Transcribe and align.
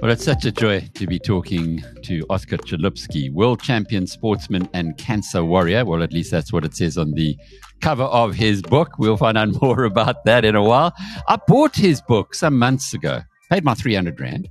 Well, 0.00 0.12
it's 0.12 0.24
such 0.24 0.44
a 0.44 0.52
joy 0.52 0.88
to 0.94 1.06
be 1.08 1.18
talking 1.18 1.82
to 2.04 2.24
Oscar 2.30 2.56
Chalupsky, 2.56 3.32
world 3.32 3.60
champion 3.60 4.06
sportsman 4.06 4.68
and 4.72 4.96
cancer 4.96 5.44
warrior. 5.44 5.84
Well, 5.84 6.04
at 6.04 6.12
least 6.12 6.30
that's 6.30 6.52
what 6.52 6.64
it 6.64 6.76
says 6.76 6.96
on 6.96 7.14
the 7.14 7.36
cover 7.80 8.04
of 8.04 8.34
his 8.34 8.62
book. 8.62 8.92
We'll 8.98 9.16
find 9.16 9.36
out 9.36 9.48
more 9.60 9.82
about 9.82 10.24
that 10.24 10.44
in 10.44 10.54
a 10.54 10.62
while. 10.62 10.94
I 11.26 11.36
bought 11.48 11.74
his 11.74 12.00
book 12.00 12.36
some 12.36 12.56
months 12.56 12.94
ago, 12.94 13.22
paid 13.50 13.64
my 13.64 13.74
300 13.74 14.20
Rand. 14.20 14.48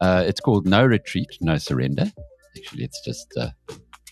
Uh, 0.00 0.22
it's 0.28 0.40
called 0.40 0.64
No 0.64 0.86
Retreat, 0.86 1.38
No 1.40 1.58
Surrender. 1.58 2.12
Actually, 2.56 2.84
it's 2.84 3.00
just 3.04 3.26
uh, 3.36 3.48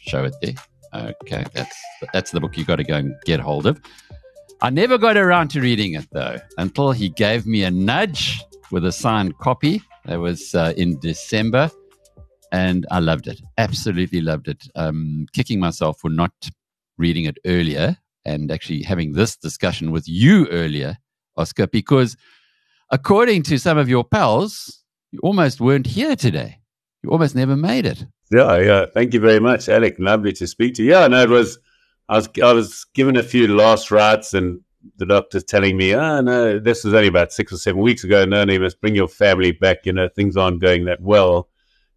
show 0.00 0.24
it 0.24 0.34
there. 0.42 0.54
Okay, 0.94 1.44
that's 1.54 1.76
that's 2.12 2.32
the 2.32 2.40
book 2.40 2.58
you 2.58 2.64
got 2.64 2.76
to 2.76 2.84
go 2.84 2.96
and 2.96 3.14
get 3.24 3.38
hold 3.38 3.66
of. 3.66 3.80
I 4.60 4.70
never 4.70 4.98
got 4.98 5.16
around 5.16 5.48
to 5.52 5.60
reading 5.60 5.94
it 5.94 6.08
though 6.12 6.38
until 6.58 6.90
he 6.90 7.08
gave 7.08 7.46
me 7.46 7.62
a 7.62 7.70
nudge 7.70 8.42
with 8.72 8.84
a 8.86 8.90
signed 8.90 9.38
copy 9.38 9.82
that 10.06 10.18
was 10.18 10.54
uh, 10.54 10.72
in 10.76 10.98
December, 10.98 11.70
and 12.50 12.86
I 12.90 12.98
loved 12.98 13.28
it. 13.28 13.40
Absolutely 13.58 14.20
loved 14.20 14.48
it. 14.48 14.66
Um, 14.74 15.26
kicking 15.32 15.60
myself 15.60 16.00
for 16.00 16.10
not 16.10 16.32
reading 16.98 17.26
it 17.26 17.38
earlier 17.46 17.96
and 18.24 18.50
actually 18.50 18.82
having 18.82 19.12
this 19.12 19.36
discussion 19.36 19.92
with 19.92 20.08
you 20.08 20.48
earlier, 20.48 20.96
Oscar, 21.36 21.66
because 21.66 22.16
according 22.90 23.42
to 23.44 23.58
some 23.58 23.78
of 23.78 23.88
your 23.88 24.04
pals, 24.04 24.82
you 25.12 25.20
almost 25.22 25.60
weren't 25.60 25.86
here 25.86 26.16
today. 26.16 26.58
You 27.02 27.10
almost 27.10 27.34
never 27.34 27.56
made 27.56 27.84
it. 27.84 28.06
Yeah, 28.30 28.58
yeah. 28.58 28.86
Thank 28.94 29.12
you 29.12 29.20
very 29.20 29.40
much, 29.40 29.68
Alec. 29.68 29.96
Lovely 29.98 30.32
to 30.34 30.46
speak 30.46 30.74
to 30.74 30.82
you. 30.82 30.92
Yeah, 30.92 31.06
no, 31.08 31.22
it 31.22 31.28
was. 31.28 31.58
I 32.08 32.16
was 32.16 32.28
I 32.42 32.52
was 32.52 32.84
given 32.94 33.16
a 33.16 33.22
few 33.22 33.48
last 33.48 33.90
rites 33.90 34.34
and 34.34 34.60
the 34.96 35.06
doctor's 35.06 35.44
telling 35.44 35.76
me, 35.76 35.94
oh, 35.94 36.20
no, 36.20 36.58
this 36.58 36.84
was 36.84 36.94
only 36.94 37.08
about 37.08 37.32
six 37.32 37.52
or 37.52 37.56
seven 37.56 37.80
weeks 37.80 38.04
ago. 38.04 38.24
No, 38.24 38.44
no, 38.44 38.52
you 38.52 38.60
must 38.60 38.80
bring 38.80 38.94
your 38.94 39.08
family 39.08 39.52
back. 39.52 39.86
You 39.86 39.92
know, 39.92 40.08
things 40.08 40.36
aren't 40.36 40.60
going 40.60 40.84
that 40.86 41.00
well. 41.00 41.48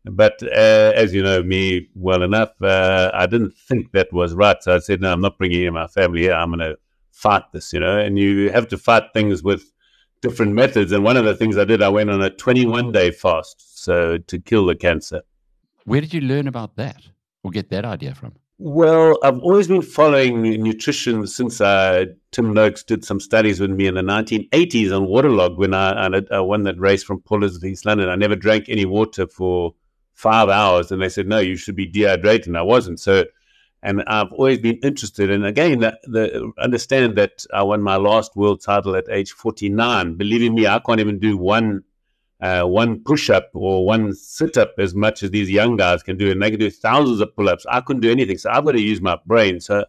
But 0.06 0.42
uh, 0.44 0.94
as 0.96 1.14
you 1.14 1.24
know 1.24 1.42
me 1.42 1.90
well 1.96 2.22
enough, 2.22 2.50
uh, 2.62 3.09
I 3.14 3.26
didn't 3.26 3.56
think 3.56 3.92
that 3.94 4.14
was 4.14 4.36
right. 4.36 4.62
So 4.62 4.76
I 4.76 4.80
said, 4.80 5.02
no, 5.02 5.12
I'm 5.12 5.22
not 5.22 5.38
bringing 5.38 5.64
in 5.64 5.74
my 5.74 5.88
family 5.88 6.22
here. 6.22 6.34
I'm 6.34 6.50
going 6.50 6.59
to 6.59 6.78
fight 7.12 7.44
this, 7.54 7.74
you 7.74 7.80
know. 7.80 7.98
And 7.98 8.20
you 8.20 8.52
have 8.52 8.68
to 8.68 8.78
fight 8.78 9.06
things 9.14 9.42
with 9.42 9.64
different 10.22 10.54
methods. 10.54 10.92
And 10.92 11.04
one 11.04 11.18
of 11.18 11.26
the 11.26 11.36
things 11.36 11.58
I 11.58 11.66
did, 11.66 11.81
I 11.81 11.90
went 11.90 12.12
on 12.12 12.22
a 12.22 12.30
21 12.30 12.92
day 12.92 13.12
fast, 13.12 13.84
so 13.84 14.18
to 14.18 14.40
kill 14.40 14.68
the 14.68 14.76
cancer. 14.76 15.22
Where 15.86 16.02
did 16.02 16.14
you 16.14 16.22
learn 16.22 16.48
about 16.48 16.76
that 16.76 17.02
or 17.44 17.52
get 17.52 17.70
that 17.70 17.86
idea 17.86 18.14
from? 18.14 18.34
Well, 18.58 19.17
I've 19.22 19.39
always 19.39 19.67
been 19.67 19.81
following 19.81 20.42
nutrition 20.42 21.28
since 21.28 21.59
uh, 21.59 22.06
Tim 22.31 22.53
Noakes 22.53 22.84
did 22.84 23.03
some 23.03 23.20
studies 23.20 23.59
with 23.59 23.70
me 23.70 23.86
in 23.86 23.95
the 23.95 24.02
1980s 24.02 24.95
on 24.95 25.08
waterlog 25.08 25.58
when 25.58 25.73
I, 25.73 26.08
I, 26.08 26.22
I 26.31 26.39
won 26.39 26.64
that 26.64 26.80
race 26.80 27.03
from 27.03 27.20
Port 27.20 27.44
Elizabeth 27.44 27.70
East 27.70 27.86
London. 27.86 28.08
I 28.08 28.16
never 28.16 28.36
drank 28.38 28.70
any 28.70 28.86
water 28.86 29.28
for 29.28 29.75
five 30.14 30.47
hours, 30.47 30.89
and 30.89 31.02
they 31.02 31.09
said, 31.09 31.28
no, 31.28 31.39
you 31.39 31.58
should 31.58 31.75
be 31.75 31.86
dehydrated. 31.86 32.47
And 32.47 32.58
I 32.58 32.62
wasn't. 32.62 33.02
So, 33.02 33.25
and 33.84 34.02
I've 34.08 34.31
always 34.31 34.59
been 34.59 34.80
interested. 34.81 35.30
And 35.30 35.45
again, 35.45 35.80
the, 35.80 36.00
the, 36.03 36.53
understand 36.58 37.17
that 37.17 37.45
I 37.53 37.62
won 37.62 37.81
my 37.81 37.97
last 37.97 38.38
world 38.38 38.64
title 38.64 38.95
at 38.95 39.09
age 39.12 39.34
49. 39.34 40.16
Believing 40.16 40.56
me, 40.56 40.66
I 40.66 40.80
can't 40.80 41.02
even 41.02 41.19
do 41.19 41.36
one 41.36 41.84
uh, 42.46 42.64
one 42.64 43.00
push 43.04 43.30
up 43.30 43.50
or 43.54 43.86
one 43.86 44.14
sit 44.14 44.56
up 44.58 44.74
as 44.78 44.94
much 44.94 45.24
as 45.24 45.32
these 45.32 45.50
young 45.50 45.78
guys 45.78 46.04
can 46.04 46.18
do, 46.18 46.30
and 46.32 46.42
they 46.42 46.52
can 46.52 46.60
do 46.60 46.70
thousands 46.70 47.20
of 47.20 47.36
pull 47.36 47.50
ups. 47.50 47.66
I 47.70 47.82
couldn't 47.82 48.02
do 48.02 48.12
anything, 48.12 48.38
so 48.38 48.52
I've 48.52 48.66
got 48.66 48.74
to 48.74 48.82
use 48.82 49.02
my 49.02 49.18
brain. 49.26 49.60
So, 49.60 49.86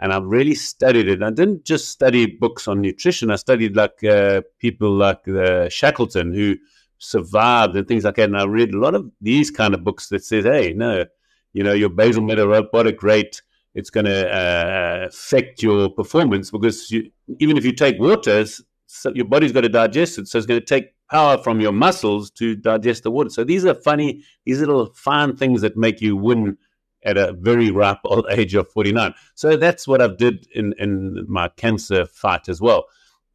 and 0.00 0.12
I've 0.12 0.24
really 0.24 0.54
studied 0.54 1.08
it. 1.08 1.22
I 1.22 1.30
didn't 1.30 1.64
just 1.64 1.88
study 1.88 2.26
books 2.26 2.68
on 2.68 2.82
nutrition. 2.82 3.30
I 3.30 3.36
studied 3.36 3.74
like 3.74 4.04
uh, 4.04 4.42
people 4.58 4.90
like 4.90 5.26
uh, 5.26 5.68
Shackleton 5.70 6.34
who 6.34 6.56
survived 6.98 7.74
and 7.76 7.88
things 7.88 8.04
like 8.04 8.16
that. 8.16 8.24
And 8.24 8.36
I 8.36 8.44
read 8.44 8.74
a 8.74 8.78
lot 8.78 8.94
of 8.94 9.10
these 9.20 9.50
kind 9.50 9.72
of 9.72 9.82
books 9.82 10.08
that 10.08 10.24
says, 10.24 10.44
"Hey, 10.44 10.74
no, 10.74 11.06
you 11.54 11.64
know, 11.64 11.72
your 11.72 11.90
basal 11.90 12.22
metabolic 12.22 13.02
rate." 13.02 13.40
It's 13.74 13.90
going 13.90 14.06
to 14.06 14.20
uh, 14.42 15.06
affect 15.08 15.60
your 15.60 15.88
performance 15.88 16.50
because 16.50 16.90
you, 16.92 17.10
even 17.40 17.56
if 17.56 17.64
you 17.64 17.72
take 17.72 17.98
water, 17.98 18.44
so 18.86 19.10
your 19.14 19.24
body's 19.24 19.50
got 19.50 19.62
to 19.62 19.68
digest 19.68 20.18
it. 20.18 20.28
So 20.28 20.38
it's 20.38 20.46
going 20.46 20.60
to 20.60 20.66
take 20.66 20.93
power 21.10 21.38
from 21.38 21.60
your 21.60 21.72
muscles 21.72 22.30
to 22.32 22.56
digest 22.56 23.02
the 23.02 23.10
water. 23.10 23.30
So 23.30 23.44
these 23.44 23.64
are 23.64 23.74
funny, 23.74 24.22
these 24.44 24.60
little 24.60 24.86
fine 24.94 25.36
things 25.36 25.60
that 25.60 25.76
make 25.76 26.00
you 26.00 26.16
win 26.16 26.56
at 27.04 27.16
a 27.16 27.32
very 27.34 27.70
ripe 27.70 27.98
old 28.04 28.26
age 28.30 28.54
of 28.54 28.70
49. 28.70 29.14
So 29.34 29.56
that's 29.56 29.86
what 29.86 30.00
I've 30.00 30.16
did 30.16 30.46
in, 30.54 30.74
in 30.78 31.24
my 31.28 31.48
cancer 31.48 32.06
fight 32.06 32.48
as 32.48 32.60
well. 32.60 32.86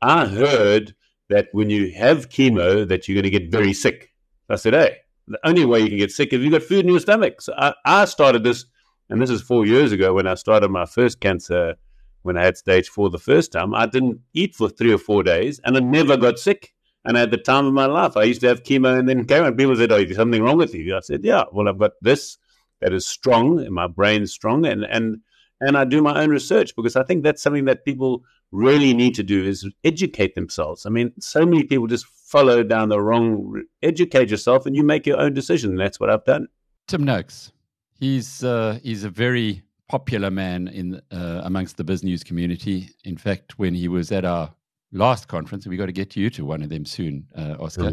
I 0.02 0.26
heard 0.26 0.96
that 1.30 1.50
when 1.52 1.70
you 1.70 1.92
have 1.94 2.30
chemo 2.30 2.88
that 2.88 3.08
you're 3.08 3.16
going 3.16 3.32
to 3.32 3.40
get 3.40 3.52
very 3.52 3.74
sick. 3.74 4.12
I 4.50 4.56
said, 4.56 4.74
hey, 4.74 4.98
the 5.28 5.40
only 5.48 5.64
way 5.64 5.80
you 5.80 5.90
can 5.90 5.98
get 5.98 6.12
sick 6.12 6.34
is 6.34 6.42
you've 6.42 6.52
got 6.52 6.64
food 6.64 6.86
in 6.86 6.92
your 6.92 7.00
stomach. 7.00 7.42
So 7.42 7.54
I, 7.56 7.74
I 7.86 8.06
started 8.06 8.44
this, 8.44 8.66
and 9.10 9.22
this 9.22 9.30
is 9.30 9.42
four 9.42 9.66
years 9.66 9.92
ago 9.92 10.14
when 10.16 10.26
I 10.26 10.34
started 10.34 10.72
my 10.72 10.86
first 10.86 11.20
cancer, 11.20 11.76
when 12.24 12.36
I 12.36 12.44
had 12.44 12.58
stage 12.58 12.90
four 12.90 13.12
the 13.12 13.20
first 13.20 13.52
time. 13.52 13.76
I 13.76 13.86
didn't 13.86 14.22
eat 14.34 14.56
for 14.56 14.70
three 14.70 14.92
or 14.92 14.98
four 14.98 15.22
days, 15.22 15.60
and 15.64 15.78
I 15.78 15.82
never 15.82 16.18
got 16.18 16.40
sick. 16.40 16.74
And 17.10 17.18
at 17.18 17.32
the 17.32 17.38
time 17.38 17.66
of 17.66 17.74
my 17.74 17.88
life, 17.88 18.16
I 18.16 18.22
used 18.22 18.42
to 18.42 18.48
have 18.50 18.62
chemo 18.62 19.00
and 19.00 19.10
then 19.10 19.26
came 19.26 19.44
and 19.44 19.58
people 19.58 19.76
said, 19.76 19.92
Oh, 19.92 19.98
is 19.98 20.16
something 20.16 20.44
wrong 20.44 20.58
with 20.58 20.76
you? 20.76 20.96
I 20.96 21.00
said, 21.00 21.26
Yeah, 21.26 21.46
well, 21.52 21.68
I've 21.68 21.80
got 21.80 21.94
this 22.02 22.38
that 22.82 22.94
is 22.94 23.08
strong 23.08 23.60
and 23.62 23.72
my 23.72 23.88
brain's 23.88 24.32
strong 24.32 24.64
and, 24.68 24.84
and, 24.84 25.18
and 25.60 25.76
I 25.76 25.86
do 25.86 26.04
my 26.04 26.22
own 26.22 26.30
research 26.30 26.76
because 26.76 26.96
I 26.96 27.02
think 27.02 27.24
that's 27.24 27.42
something 27.42 27.66
that 27.66 27.84
people 27.84 28.24
really 28.52 28.94
need 28.94 29.16
to 29.16 29.24
do 29.24 29.44
is 29.44 29.68
educate 29.84 30.36
themselves. 30.36 30.86
I 30.86 30.92
mean, 30.92 31.12
so 31.20 31.48
many 31.48 31.64
people 31.64 31.88
just 31.88 32.06
follow 32.06 32.62
down 32.62 32.90
the 32.90 33.02
wrong, 33.02 33.64
educate 33.82 34.30
yourself 34.30 34.68
and 34.68 34.76
you 34.76 34.84
make 34.84 35.08
your 35.08 35.20
own 35.20 35.34
decision. 35.34 35.78
That's 35.78 36.00
what 36.00 36.12
I've 36.12 36.26
done. 36.26 36.48
Tim 36.88 37.04
Noakes, 37.06 37.52
he's, 38.00 38.44
uh, 38.44 38.78
he's 38.84 39.04
a 39.04 39.10
very 39.10 39.64
popular 39.88 40.30
man 40.30 40.68
in 40.68 41.02
uh, 41.10 41.42
amongst 41.44 41.78
the 41.78 41.84
business 41.84 42.24
community. 42.24 42.92
In 43.04 43.18
fact, 43.18 43.58
when 43.58 43.74
he 43.74 43.88
was 43.88 44.12
at 44.12 44.26
our 44.26 44.54
last 44.92 45.28
conference, 45.28 45.66
and 45.66 45.72
we 45.72 45.78
got 45.78 45.88
to 45.88 45.92
get 45.92 46.16
you 46.16 46.30
to 46.32 46.46
one 46.46 46.62
of 46.62 46.70
them 46.70 46.86
soon, 46.86 47.28
uh, 47.36 47.56
Oscar. 47.60 47.92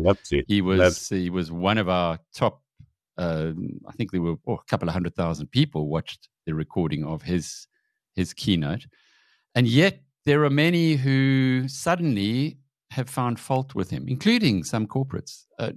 He 0.49 0.61
was 0.63 1.09
he 1.09 1.31
was 1.31 1.51
one 1.53 1.79
of 1.79 1.89
our 1.89 2.19
top. 2.35 2.63
Uh, 3.19 3.53
I 3.89 3.93
think 3.93 4.13
there 4.13 4.21
were 4.21 4.37
oh, 4.47 4.55
a 4.55 4.65
couple 4.69 4.89
of 4.89 4.93
hundred 4.93 5.15
thousand 5.15 5.51
people 5.51 5.89
watched 5.89 6.29
the 6.45 6.55
recording 6.55 7.05
of 7.05 7.23
his 7.23 7.67
his 8.15 8.33
keynote, 8.33 8.87
and 9.55 9.67
yet 9.67 10.01
there 10.25 10.45
are 10.45 10.51
many 10.51 10.95
who 10.95 11.69
suddenly 11.69 12.59
have 12.91 13.09
found 13.09 13.39
fault 13.39 13.75
with 13.75 13.91
him, 13.91 14.07
including 14.09 14.65
some 14.65 14.87
corporates. 14.87 15.45
Uh, 15.59 15.73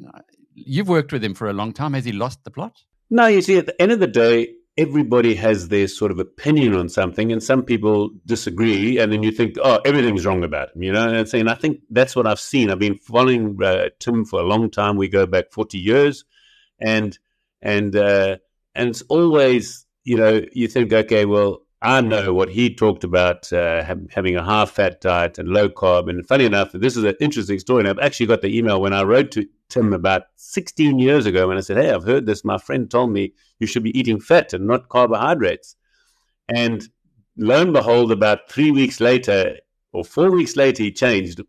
you've 0.54 0.90
worked 0.90 1.12
with 1.12 1.24
him 1.24 1.34
for 1.34 1.50
a 1.50 1.54
long 1.54 1.74
time. 1.74 1.94
Has 1.94 2.06
he 2.06 2.12
lost 2.12 2.44
the 2.44 2.52
plot? 2.52 2.76
No, 3.10 3.26
you 3.28 3.42
see, 3.42 3.58
at 3.58 3.66
the 3.66 3.82
end 3.82 3.92
of 3.92 4.00
the 4.00 4.08
day, 4.08 4.54
everybody 4.78 5.36
has 5.36 5.68
their 5.68 5.88
sort 5.88 6.12
of 6.12 6.20
opinion 6.20 6.74
on 6.76 6.90
something, 6.90 7.32
and 7.32 7.44
some 7.44 7.64
people 7.64 8.12
disagree, 8.26 8.98
and 8.98 9.12
then 9.12 9.24
you 9.24 9.32
think, 9.32 9.56
oh, 9.64 9.80
everything's 9.86 10.26
wrong 10.26 10.44
about 10.44 10.76
him, 10.76 10.84
you 10.84 10.92
know. 10.92 11.14
And, 11.14 11.28
saying, 11.28 11.48
I 11.48 11.56
think 11.56 11.82
that's 11.90 12.16
what 12.16 12.28
I've 12.28 12.40
seen. 12.40 12.70
I've 12.70 12.80
been 12.80 12.98
following 12.98 13.62
uh, 13.62 13.90
Tim 14.00 14.26
for 14.26 14.40
a 14.40 14.44
long 14.44 14.70
time. 14.70 14.96
We 14.96 15.10
go 15.10 15.26
back 15.26 15.52
forty 15.52 15.78
years, 15.80 16.26
and 16.80 17.18
and 17.62 17.96
uh, 17.96 18.38
and 18.76 18.90
it's 18.90 19.02
always, 19.04 19.86
you 20.04 20.18
know, 20.18 20.42
you 20.54 20.68
think, 20.68 20.94
okay, 20.94 21.26
well, 21.26 21.62
I 21.82 22.02
know 22.02 22.34
what 22.34 22.50
he 22.50 22.74
talked 22.74 23.06
about 23.06 23.52
uh, 23.54 23.84
having 24.10 24.36
a 24.36 24.44
half 24.44 24.72
fat 24.72 25.00
diet 25.00 25.38
and 25.38 25.48
low 25.48 25.70
carb. 25.70 26.10
And 26.10 26.28
funny 26.28 26.44
enough, 26.44 26.74
this 26.74 26.98
is 26.98 27.06
an 27.06 27.16
interesting 27.22 27.58
story. 27.58 27.82
And 27.82 27.90
I've 27.90 28.06
actually 28.06 28.26
got 28.26 28.42
the 28.42 28.56
email 28.56 28.82
when 28.82 28.92
I 28.92 29.04
wrote 29.04 29.32
to 29.32 29.48
Tim 29.70 29.94
about 29.94 30.24
16 30.36 31.00
years 31.00 31.26
ago 31.26 31.48
when 31.48 31.58
I 31.58 31.62
said, 31.62 31.78
Hey, 31.78 31.92
I've 31.92 32.04
heard 32.04 32.26
this. 32.26 32.44
My 32.44 32.58
friend 32.58 32.92
told 32.92 33.12
me 33.12 33.34
you 33.60 33.68
should 33.68 33.84
be 33.84 33.98
eating 33.98 34.20
fat 34.20 34.52
and 34.52 34.68
not 34.68 34.90
carbohydrates. 34.90 35.78
And 36.54 36.84
lo 37.38 37.62
and 37.62 37.72
behold, 37.72 38.12
about 38.12 38.50
three 38.50 38.72
weeks 38.72 39.00
later 39.00 39.58
or 39.94 40.04
four 40.04 40.32
weeks 40.32 40.58
later, 40.58 40.84
he 40.84 40.92
changed 40.92 41.42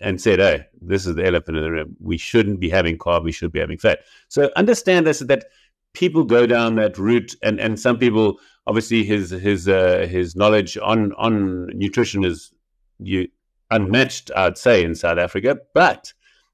and 0.00 0.20
said, 0.20 0.38
Hey, 0.38 0.66
this 0.80 1.06
is 1.06 1.16
the 1.16 1.26
elephant 1.26 1.56
in 1.56 1.64
the 1.64 1.70
room. 1.72 1.96
We 1.98 2.18
shouldn't 2.18 2.60
be 2.60 2.70
having 2.70 2.98
carb. 2.98 3.24
We 3.24 3.32
should 3.32 3.50
be 3.50 3.60
having 3.60 3.78
fat. 3.78 4.00
So 4.28 4.48
understand 4.54 5.08
this 5.08 5.18
that 5.20 5.46
people 5.92 6.24
go 6.24 6.46
down 6.46 6.76
that 6.76 6.98
route 6.98 7.34
and, 7.42 7.58
and 7.58 7.78
some 7.78 7.98
people 7.98 8.38
obviously 8.66 9.04
his 9.04 9.30
his 9.30 9.68
uh, 9.68 10.06
his 10.08 10.36
knowledge 10.36 10.78
on 10.78 11.12
on 11.14 11.66
nutrition 11.68 12.24
is 12.24 12.52
you 12.98 13.28
unmatched, 13.70 14.30
I'd 14.36 14.58
say, 14.58 14.84
in 14.84 14.94
South 14.94 15.18
Africa. 15.18 15.58
But 15.74 16.12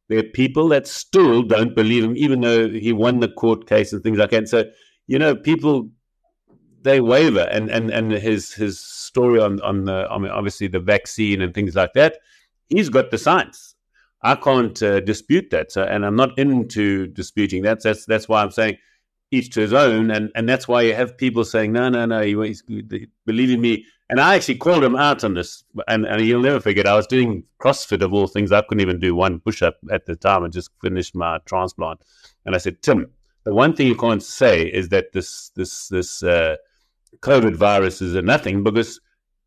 there 0.08 0.18
are 0.18 0.22
people 0.22 0.68
that 0.68 0.86
still 0.86 1.42
don't 1.42 1.74
believe 1.74 2.04
him, 2.04 2.16
even 2.16 2.40
though 2.40 2.68
he 2.68 2.92
won 2.92 3.20
the 3.20 3.28
court 3.28 3.66
case 3.66 3.92
and 3.92 4.02
things 4.02 4.18
like 4.18 4.30
that. 4.30 4.48
So 4.48 4.64
you 5.06 5.18
know, 5.18 5.34
people 5.34 5.90
they 6.82 7.00
waver, 7.00 7.48
and 7.50 7.70
and 7.70 7.90
and 7.90 8.12
his 8.12 8.52
his 8.54 8.80
story 8.80 9.40
on 9.40 9.60
on 9.62 9.84
the 9.84 10.06
I 10.10 10.18
mean, 10.18 10.30
obviously 10.30 10.68
the 10.68 10.80
vaccine 10.80 11.42
and 11.42 11.54
things 11.54 11.74
like 11.74 11.92
that. 11.94 12.18
He's 12.68 12.88
got 12.88 13.10
the 13.10 13.18
science. 13.18 13.74
I 14.22 14.34
can't 14.34 14.82
uh, 14.82 15.00
dispute 15.00 15.50
that. 15.50 15.70
So, 15.70 15.84
and 15.84 16.04
I'm 16.04 16.16
not 16.16 16.36
into 16.38 17.06
disputing 17.06 17.62
that. 17.62 17.82
That's 17.82 18.04
that's 18.06 18.28
why 18.28 18.42
I'm 18.42 18.50
saying 18.50 18.78
each 19.30 19.50
to 19.50 19.60
his 19.60 19.72
own, 19.72 20.10
and 20.10 20.30
and 20.34 20.48
that's 20.48 20.66
why 20.66 20.82
you 20.82 20.94
have 20.94 21.16
people 21.16 21.44
saying, 21.44 21.72
no, 21.72 21.88
no, 21.88 22.06
no, 22.06 22.22
he 22.22 22.34
believe 23.26 23.50
in 23.50 23.60
me, 23.60 23.84
And 24.08 24.20
I 24.20 24.34
actually 24.34 24.56
called 24.56 24.82
him 24.82 24.96
out 24.96 25.22
on 25.24 25.34
this, 25.34 25.64
and, 25.86 26.06
and 26.06 26.24
you'll 26.24 26.42
never 26.42 26.60
forget. 26.60 26.86
I 26.86 26.94
was 26.94 27.06
doing 27.06 27.44
CrossFit 27.60 28.02
of 28.02 28.14
all 28.14 28.26
things. 28.26 28.52
I 28.52 28.62
couldn't 28.62 28.80
even 28.80 28.98
do 28.98 29.14
one 29.14 29.40
push 29.40 29.62
up 29.62 29.76
at 29.90 30.06
the 30.06 30.16
time 30.16 30.44
and 30.44 30.52
just 30.52 30.70
finished 30.80 31.14
my 31.14 31.38
transplant. 31.44 32.00
And 32.46 32.54
I 32.54 32.58
said, 32.58 32.80
Tim, 32.82 33.10
the 33.44 33.54
one 33.54 33.74
thing 33.74 33.86
you 33.86 33.96
can't 33.96 34.22
say 34.22 34.62
is 34.62 34.88
that 34.90 35.12
this 35.12 35.50
this 35.56 35.88
this 35.88 36.22
uh, 36.22 36.56
COVID 37.20 37.54
virus 37.54 38.00
is 38.00 38.14
a 38.14 38.22
nothing 38.22 38.62
because 38.62 39.00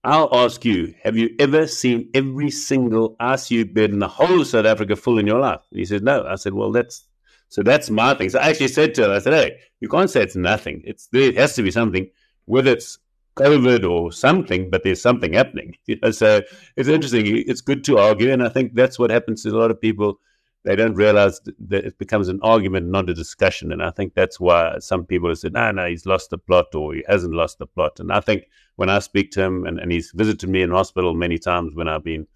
I'll 0.03 0.33
ask 0.33 0.65
you, 0.65 0.95
have 1.03 1.15
you 1.15 1.35
ever 1.39 1.67
seen 1.67 2.09
every 2.13 2.49
single 2.49 3.15
ICU 3.17 3.71
bed 3.71 3.91
in 3.91 3.99
the 3.99 4.07
whole 4.07 4.41
of 4.41 4.47
South 4.47 4.65
Africa 4.65 4.95
full 4.95 5.19
in 5.19 5.27
your 5.27 5.39
life? 5.39 5.61
And 5.69 5.79
he 5.79 5.85
said, 5.85 6.03
no. 6.03 6.25
I 6.25 6.35
said, 6.35 6.53
well, 6.53 6.71
that's 6.71 7.07
so 7.51 7.61
that's 7.61 7.89
my 7.89 8.13
thing. 8.13 8.29
So 8.29 8.39
I 8.39 8.47
actually 8.47 8.69
said 8.69 8.95
to 8.95 9.03
her, 9.03 9.13
I 9.13 9.19
said, 9.19 9.33
hey, 9.33 9.57
you 9.81 9.89
can't 9.89 10.09
say 10.09 10.23
it's 10.23 10.37
nothing. 10.37 10.81
It's 10.85 11.07
there 11.07 11.33
has 11.33 11.53
to 11.55 11.61
be 11.61 11.69
something, 11.69 12.09
whether 12.45 12.71
it's 12.71 12.97
COVID 13.35 13.83
or 13.89 14.13
something, 14.13 14.69
but 14.69 14.83
there's 14.83 15.01
something 15.01 15.33
happening. 15.33 15.75
You 15.85 15.97
know, 16.01 16.11
so 16.11 16.41
it's 16.77 16.87
interesting. 16.87 17.25
It's 17.27 17.59
good 17.59 17.83
to 17.83 17.97
argue, 17.97 18.31
and 18.31 18.41
I 18.41 18.47
think 18.47 18.73
that's 18.73 18.97
what 18.97 19.09
happens 19.09 19.43
to 19.43 19.49
a 19.49 19.59
lot 19.59 19.69
of 19.69 19.81
people. 19.81 20.21
They 20.63 20.77
don't 20.77 20.95
realize 20.95 21.41
that 21.67 21.83
it 21.83 21.97
becomes 21.97 22.29
an 22.29 22.39
argument, 22.41 22.87
not 22.87 23.09
a 23.09 23.13
discussion. 23.13 23.73
And 23.73 23.83
I 23.83 23.91
think 23.91 24.13
that's 24.13 24.39
why 24.39 24.77
some 24.79 25.05
people 25.05 25.27
have 25.27 25.39
said, 25.39 25.51
no, 25.51 25.71
no, 25.71 25.87
he's 25.87 26.05
lost 26.05 26.29
the 26.29 26.37
plot 26.37 26.73
or 26.73 26.93
he 26.93 27.03
hasn't 27.05 27.33
lost 27.33 27.57
the 27.57 27.65
plot. 27.65 27.99
And 27.99 28.13
I 28.13 28.21
think 28.21 28.43
when 28.77 28.89
I 28.89 28.99
speak 28.99 29.31
to 29.31 29.43
him, 29.43 29.65
and, 29.65 29.77
and 29.77 29.91
he's 29.91 30.11
visited 30.11 30.49
me 30.49 30.61
in 30.61 30.69
hospital 30.69 31.13
many 31.13 31.37
times 31.37 31.75
when 31.75 31.89
I've 31.89 32.03
been 32.03 32.27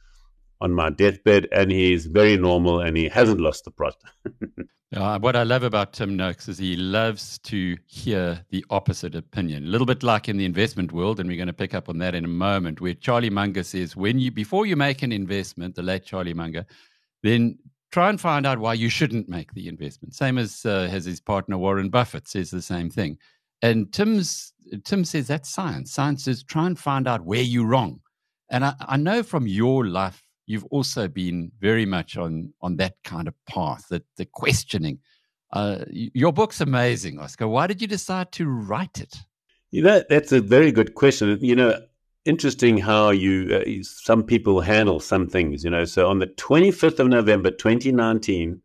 on 0.62 0.74
my 0.74 0.90
deathbed, 0.90 1.48
and 1.52 1.72
he's 1.72 2.06
very 2.06 2.38
normal 2.38 2.80
and 2.80 2.98
he 2.98 3.08
hasn't 3.08 3.40
lost 3.40 3.66
the 3.66 3.72
plot. 3.72 3.96
Uh, 4.96 5.20
what 5.20 5.36
I 5.36 5.44
love 5.44 5.64
about 5.64 5.92
Tim 5.92 6.16
Noakes 6.16 6.48
is 6.48 6.58
he 6.58 6.78
loves 6.78 7.40
to 7.40 7.76
hear 7.86 8.46
the 8.50 8.64
opposite 8.70 9.14
opinion. 9.14 9.66
A 9.66 9.68
little 9.68 9.88
bit 9.88 10.04
like 10.04 10.30
in 10.30 10.38
the 10.38 10.46
investment 10.46 10.94
world, 10.94 11.20
and 11.20 11.28
we're 11.28 11.38
going 11.38 11.48
to 11.48 11.54
pick 11.54 11.74
up 11.74 11.90
on 11.90 11.98
that 11.98 12.16
in 12.16 12.24
a 12.24 12.30
moment, 12.30 12.80
where 12.80 12.94
Charlie 12.94 13.32
Munger 13.32 13.64
says, 13.64 13.98
when 13.98 14.20
you 14.20 14.32
before 14.32 14.66
you 14.66 14.78
make 14.78 15.02
an 15.02 15.12
investment, 15.12 15.76
the 15.76 15.82
late 15.82 16.06
Charlie 16.06 16.36
Munger, 16.36 16.66
then 17.24 17.58
try 17.92 18.10
and 18.10 18.22
find 18.22 18.46
out 18.46 18.60
why 18.60 18.74
you 18.74 18.88
shouldn't 18.88 19.28
make 19.28 19.54
the 19.54 19.68
investment. 19.68 20.14
Same 20.14 20.38
as 20.38 20.66
uh, 20.66 20.88
his 20.88 21.20
partner 21.20 21.58
Warren 21.58 21.90
Buffett 21.90 22.28
says 22.28 22.52
the 22.52 22.62
same 22.62 22.90
thing. 22.90 23.18
And 23.62 23.92
Tim's 23.92 24.54
Tim 24.84 25.04
says 25.04 25.28
that's 25.28 25.50
science. 25.50 25.92
Science 25.92 26.28
is 26.28 26.44
try 26.44 26.68
and 26.68 26.78
find 26.78 27.08
out 27.08 27.26
where 27.26 27.42
you're 27.42 27.68
wrong. 27.68 28.02
And 28.50 28.64
I, 28.64 28.76
I 28.80 28.98
know 28.98 29.24
from 29.24 29.48
your 29.48 29.88
life 29.88 30.25
you've 30.46 30.66
also 30.66 31.08
been 31.08 31.52
very 31.60 31.86
much 31.86 32.18
on 32.18 32.54
on 32.62 32.78
that 32.78 32.96
kind 33.04 33.28
of 33.28 33.34
path, 33.46 33.88
that 33.90 34.04
the 34.18 34.26
questioning. 34.26 35.00
Uh, 35.54 35.86
your 35.90 36.34
book's 36.34 36.60
amazing, 36.60 37.20
Oscar. 37.20 37.48
Why 37.48 37.68
did 37.68 37.82
you 37.82 37.88
decide 37.88 38.32
to 38.34 38.48
write 38.48 39.00
it? 39.00 39.16
You 39.72 39.84
know, 39.84 40.04
that's 40.10 40.32
a 40.32 40.42
very 40.42 40.72
good 40.72 40.96
question. 40.96 41.38
You 41.42 41.56
know, 41.56 41.80
interesting 42.26 42.78
how 42.78 43.12
you 43.12 43.56
uh, 43.56 43.84
some 43.84 44.24
people 44.24 44.62
handle 44.62 45.00
some 45.00 45.28
things. 45.28 45.64
You 45.64 45.70
know, 45.70 45.86
so 45.86 46.08
on 46.10 46.20
the 46.20 46.28
twenty 46.28 46.72
fifth 46.72 47.00
of 47.00 47.08
November, 47.08 47.52
twenty 47.52 47.92
nineteen, 47.92 48.62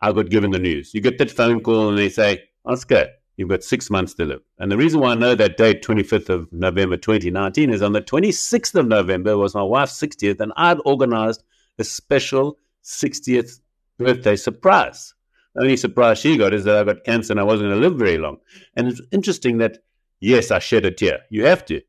I 0.00 0.12
got 0.12 0.30
given 0.30 0.50
the 0.50 0.58
news. 0.58 0.94
You 0.94 1.00
get 1.00 1.18
that 1.18 1.30
phone 1.30 1.60
call 1.60 1.88
and 1.88 1.98
they 1.98 2.08
say, 2.08 2.44
Oscar, 2.64 3.08
You've 3.36 3.48
got 3.48 3.64
six 3.64 3.90
months 3.90 4.14
to 4.14 4.24
live. 4.24 4.42
And 4.58 4.70
the 4.70 4.76
reason 4.76 5.00
why 5.00 5.12
I 5.12 5.14
know 5.14 5.34
that 5.34 5.56
date, 5.56 5.82
25th 5.82 6.28
of 6.28 6.52
November 6.52 6.96
2019, 6.96 7.70
is 7.70 7.82
on 7.82 7.92
the 7.92 8.02
26th 8.02 8.74
of 8.74 8.86
November 8.86 9.38
was 9.38 9.54
my 9.54 9.62
wife's 9.62 10.00
60th, 10.00 10.40
and 10.40 10.52
I'd 10.56 10.78
organized 10.84 11.42
a 11.78 11.84
special 11.84 12.58
60th 12.84 13.60
birthday 13.98 14.36
surprise. 14.36 15.14
The 15.54 15.62
only 15.62 15.76
surprise 15.76 16.18
she 16.18 16.36
got 16.36 16.54
is 16.54 16.64
that 16.64 16.76
I 16.76 16.84
got 16.84 17.04
cancer 17.04 17.32
and 17.32 17.40
I 17.40 17.44
wasn't 17.44 17.70
going 17.70 17.80
to 17.80 17.88
live 17.88 17.98
very 17.98 18.18
long. 18.18 18.38
And 18.76 18.88
it's 18.88 19.00
interesting 19.10 19.58
that, 19.58 19.78
yes, 20.20 20.50
I 20.50 20.58
shed 20.58 20.84
a 20.84 20.90
tear. 20.90 21.20
You 21.30 21.46
have 21.46 21.64
to 21.66 21.80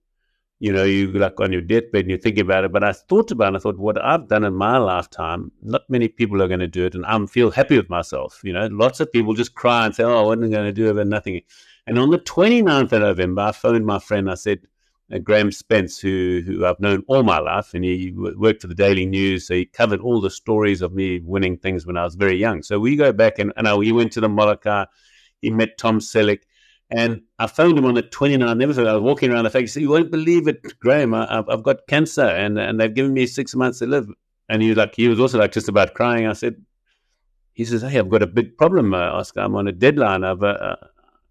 you 0.64 0.72
know, 0.72 0.86
you 0.86 1.12
like 1.12 1.42
on 1.42 1.52
your 1.52 1.60
deathbed 1.60 2.06
and 2.06 2.12
you 2.12 2.18
think 2.18 2.38
about 2.38 2.64
it. 2.64 2.72
But 2.72 2.86
I 2.86 2.94
thought 2.94 3.32
about 3.32 3.54
it. 3.54 3.58
I 3.58 3.60
thought, 3.60 3.78
what 3.78 4.02
I've 4.02 4.30
done 4.30 4.46
in 4.46 4.54
my 4.54 4.78
lifetime, 4.78 5.52
not 5.62 5.82
many 5.90 6.08
people 6.08 6.42
are 6.42 6.48
going 6.48 6.62
to 6.62 6.70
do 6.70 6.86
it, 6.86 6.96
and 6.96 7.06
I'm 7.06 7.28
feel 7.28 7.52
happy 7.52 7.76
with 7.76 7.90
myself. 7.90 8.40
You 8.46 8.54
know, 8.54 8.68
lots 8.68 9.02
of 9.02 9.12
people 9.12 9.34
just 9.34 9.56
cry 9.56 9.86
and 9.86 9.94
say, 9.94 10.06
"Oh, 10.06 10.24
what 10.28 10.38
am 10.38 10.46
I 10.46 10.48
going 10.48 10.64
to 10.64 10.72
do 10.72 10.88
about 10.88 11.08
nothing?" 11.08 11.42
And 11.86 12.00
on 12.00 12.12
the 12.12 12.18
29th 12.18 12.94
of 12.94 13.02
November, 13.02 13.42
I 13.42 13.52
phoned 13.52 13.86
my 13.86 14.00
friend. 14.00 14.32
I 14.32 14.36
said, 14.36 14.60
uh, 15.14 15.18
Graham 15.18 15.52
Spence, 15.52 16.00
who 16.00 16.42
who 16.46 16.66
I've 16.66 16.80
known 16.80 17.04
all 17.10 17.24
my 17.24 17.40
life, 17.40 17.74
and 17.74 17.84
he 17.84 18.14
worked 18.16 18.62
for 18.62 18.68
the 18.68 18.74
Daily 18.74 19.06
News, 19.06 19.48
so 19.48 19.56
he 19.56 19.66
covered 19.66 20.00
all 20.00 20.22
the 20.22 20.30
stories 20.30 20.82
of 20.82 20.94
me 20.94 21.20
winning 21.20 21.58
things 21.58 21.86
when 21.86 21.98
I 21.98 22.06
was 22.06 22.16
very 22.16 22.38
young. 22.38 22.64
So 22.64 22.80
we 22.80 22.96
go 22.96 23.12
back 23.12 23.38
and, 23.38 23.52
and 23.58 23.68
I, 23.68 23.78
he 23.84 23.92
went 23.92 24.14
to 24.14 24.22
the 24.22 24.30
Molokai. 24.30 24.86
He 25.42 25.50
met 25.50 25.78
Tom 25.78 26.00
Selleck 26.00 26.44
and 26.96 27.22
I 27.40 27.48
found 27.48 27.78
him 27.78 27.86
on 27.86 27.96
the 27.96 28.04
29th. 28.04 28.58
Never 28.58 28.74
thought 28.74 28.88
I 28.88 28.94
was 28.94 29.02
walking 29.02 29.32
around 29.32 29.46
the 29.46 29.50
face. 29.50 29.62
He 29.62 29.68
said, 29.68 29.82
You 29.82 29.90
won't 29.90 30.12
believe 30.12 30.48
it, 30.48 30.80
Graham. 30.80 31.14
I, 31.14 31.44
have 31.50 31.64
got 31.64 31.88
cancer 31.88 32.26
and, 32.26 32.60
and 32.60 32.80
they've 32.80 32.94
given 32.94 33.14
me 33.14 33.26
six 33.26 33.56
months 33.56 33.80
to 33.80 33.88
live. 33.88 34.08
And 34.48 34.62
he 34.62 34.70
was 34.70 34.78
like, 34.78 34.96
he 34.96 35.08
was 35.08 35.20
also 35.20 35.40
like 35.40 35.52
just 35.52 35.68
about 35.68 35.96
crying. 35.96 36.28
I 36.28 36.34
said, 36.34 36.56
he 37.54 37.66
says, 37.66 37.82
Hey, 37.82 37.98
I've 37.98 38.10
got 38.10 38.22
a 38.22 38.28
big 38.28 38.58
problem, 38.58 38.94
uh, 38.94 39.12
Oscar. 39.12 39.40
I'm 39.42 39.56
on 39.56 39.68
a 39.68 39.72
deadline. 39.72 40.24
I've, 40.24 40.44
uh, 40.44 40.76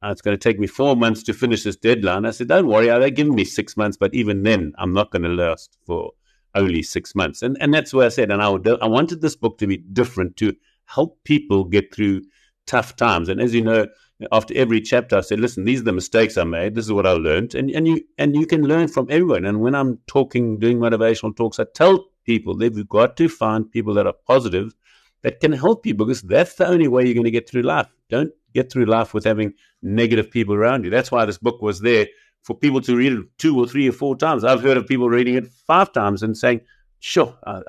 uh, 0.03 0.11
it's 0.11 0.21
going 0.21 0.37
to 0.37 0.43
take 0.43 0.59
me 0.59 0.67
four 0.67 0.97
months 0.97 1.23
to 1.25 1.33
finish 1.33 1.63
this 1.63 1.77
deadline. 1.77 2.27
I 2.27 2.33
said, 2.33 2.49
Don't 2.49 2.67
worry. 2.67 2.87
They're 2.87 3.11
giving 3.11 3.37
me 3.37 3.45
six 3.45 3.77
months, 3.77 3.97
but 3.97 4.13
even 4.15 4.43
then, 4.43 4.73
I'm 4.79 4.93
not 4.93 5.13
going 5.13 5.23
to 5.23 5.29
last 5.29 5.79
for 5.87 6.11
only 6.57 6.83
six 6.83 7.15
months. 7.15 7.43
And, 7.43 7.57
and 7.61 7.73
that's 7.73 7.95
where 7.95 8.07
I 8.07 8.11
said, 8.11 8.31
and 8.33 8.43
I, 8.43 8.49
would, 8.49 8.67
I 8.83 8.87
wanted 8.87 9.21
this 9.21 9.37
book 9.37 9.59
to 9.59 9.67
be 9.67 9.79
different 9.79 10.37
to 10.39 10.55
help 10.87 11.23
people 11.25 11.65
get 11.65 11.95
through 11.95 12.23
tough 12.67 12.97
times. 12.97 13.29
And 13.29 13.41
as 13.41 13.55
you 13.55 13.63
know, 13.63 13.87
after 14.31 14.55
every 14.55 14.81
chapter, 14.81 15.17
I 15.17 15.21
said, 15.23 15.41
"Listen, 15.41 15.65
these 15.65 15.81
are 15.81 15.85
the 15.85 15.93
mistakes 15.93 16.37
I 16.37 16.45
made. 16.45 16.75
This 16.75 16.85
is 16.85 16.93
what 16.93 17.07
I 17.07 17.13
learned, 17.13 17.55
and 17.55 17.71
and 17.71 17.89
you 17.89 18.01
and 18.19 18.35
you 18.37 18.47
can 18.47 18.63
learn 18.63 18.89
from 18.89 19.07
everyone." 19.11 19.45
And 19.45 19.61
when 19.61 19.75
I'm 19.75 19.99
talking, 20.07 20.59
doing 20.59 20.79
motivational 20.79 21.37
talks, 21.37 21.59
I 21.59 21.65
tell 21.75 22.07
people 22.25 22.57
that 22.57 22.75
they've 22.75 22.89
got 22.89 23.17
to 23.17 23.29
find 23.29 23.71
people 23.71 23.95
that 23.95 24.07
are 24.07 24.15
positive, 24.27 24.75
that 25.23 25.41
can 25.41 25.53
help 25.53 25.87
you, 25.87 25.95
because 25.95 26.23
that's 26.23 26.55
the 26.55 26.67
only 26.67 26.89
way 26.89 27.05
you're 27.05 27.15
going 27.15 27.25
to 27.25 27.31
get 27.31 27.49
through 27.49 27.63
life. 27.63 27.89
Don't 28.11 28.31
get 28.55 28.71
through 28.71 28.85
life 28.85 29.15
with 29.15 29.25
having 29.25 29.55
negative 29.83 30.31
people 30.31 30.55
around 30.55 30.85
you. 30.85 30.91
That's 30.91 31.11
why 31.11 31.25
this 31.25 31.39
book 31.39 31.63
was 31.63 31.81
there 31.81 32.07
for 32.43 32.57
people 32.57 32.81
to 32.83 32.97
read 32.97 33.13
it 33.13 33.25
two 33.39 33.59
or 33.59 33.67
three 33.67 33.89
or 33.89 33.93
four 33.93 34.17
times. 34.17 34.45
I've 34.45 34.63
heard 34.63 34.77
of 34.77 34.87
people 34.87 35.09
reading 35.09 35.35
it 35.35 35.47
five 35.67 35.93
times 35.93 36.23
and 36.23 36.37
saying, 36.37 36.61
"Sure, 36.99 37.37
uh, 37.47 37.63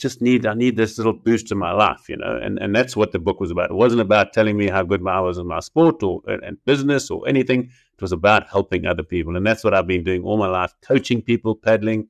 just 0.00 0.22
need 0.22 0.46
I 0.46 0.54
need 0.54 0.76
this 0.76 0.98
little 0.98 1.12
boost 1.12 1.52
in 1.52 1.58
my 1.58 1.72
life, 1.72 2.08
you 2.08 2.16
know, 2.16 2.38
and 2.42 2.58
and 2.58 2.74
that's 2.74 2.96
what 2.96 3.12
the 3.12 3.18
book 3.18 3.38
was 3.38 3.50
about. 3.50 3.70
It 3.70 3.74
wasn't 3.74 4.00
about 4.00 4.32
telling 4.32 4.56
me 4.56 4.68
how 4.68 4.82
good 4.82 5.06
I 5.06 5.20
was 5.20 5.38
in 5.38 5.46
my 5.46 5.60
sport 5.60 6.02
or 6.02 6.22
and 6.26 6.56
business 6.64 7.10
or 7.10 7.28
anything. 7.28 7.64
It 7.64 8.02
was 8.02 8.12
about 8.12 8.48
helping 8.48 8.86
other 8.86 9.02
people, 9.02 9.36
and 9.36 9.46
that's 9.46 9.62
what 9.62 9.74
I've 9.74 9.86
been 9.86 10.04
doing 10.04 10.24
all 10.24 10.38
my 10.38 10.48
life: 10.48 10.72
coaching 10.80 11.22
people, 11.22 11.54
paddling, 11.54 12.08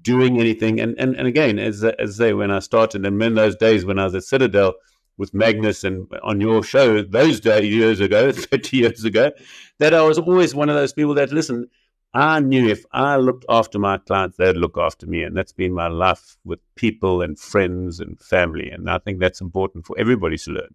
doing 0.00 0.38
anything. 0.38 0.80
And 0.80 0.94
and 0.98 1.16
and 1.16 1.26
again, 1.26 1.58
as 1.58 1.82
as 1.84 2.20
I 2.20 2.26
say, 2.26 2.32
when 2.32 2.50
I 2.50 2.60
started, 2.60 3.04
and 3.04 3.22
in 3.22 3.34
those 3.34 3.56
days 3.56 3.84
when 3.84 3.98
I 3.98 4.04
was 4.04 4.14
at 4.14 4.24
Citadel 4.24 4.74
with 5.16 5.34
Magnus 5.34 5.84
and 5.84 6.06
on 6.22 6.40
your 6.40 6.62
show 6.62 7.02
those 7.02 7.40
days 7.40 7.74
years 7.74 8.00
ago, 8.00 8.30
thirty 8.32 8.76
years 8.76 9.04
ago, 9.04 9.32
that 9.80 9.92
I 9.92 10.02
was 10.02 10.18
always 10.18 10.54
one 10.54 10.68
of 10.68 10.76
those 10.76 10.92
people 10.92 11.14
that 11.14 11.32
listen 11.32 11.68
I 12.14 12.38
knew 12.38 12.68
if 12.68 12.84
I 12.92 13.16
looked 13.16 13.44
after 13.48 13.78
my 13.78 13.98
clients, 13.98 14.36
they'd 14.36 14.56
look 14.56 14.78
after 14.78 15.04
me. 15.06 15.22
And 15.24 15.36
that's 15.36 15.52
been 15.52 15.72
my 15.72 15.88
life 15.88 16.36
with 16.44 16.60
people 16.76 17.22
and 17.22 17.38
friends 17.38 17.98
and 17.98 18.20
family. 18.20 18.70
And 18.70 18.88
I 18.88 18.98
think 18.98 19.18
that's 19.18 19.40
important 19.40 19.84
for 19.84 19.98
everybody 19.98 20.38
to 20.38 20.52
learn. 20.52 20.74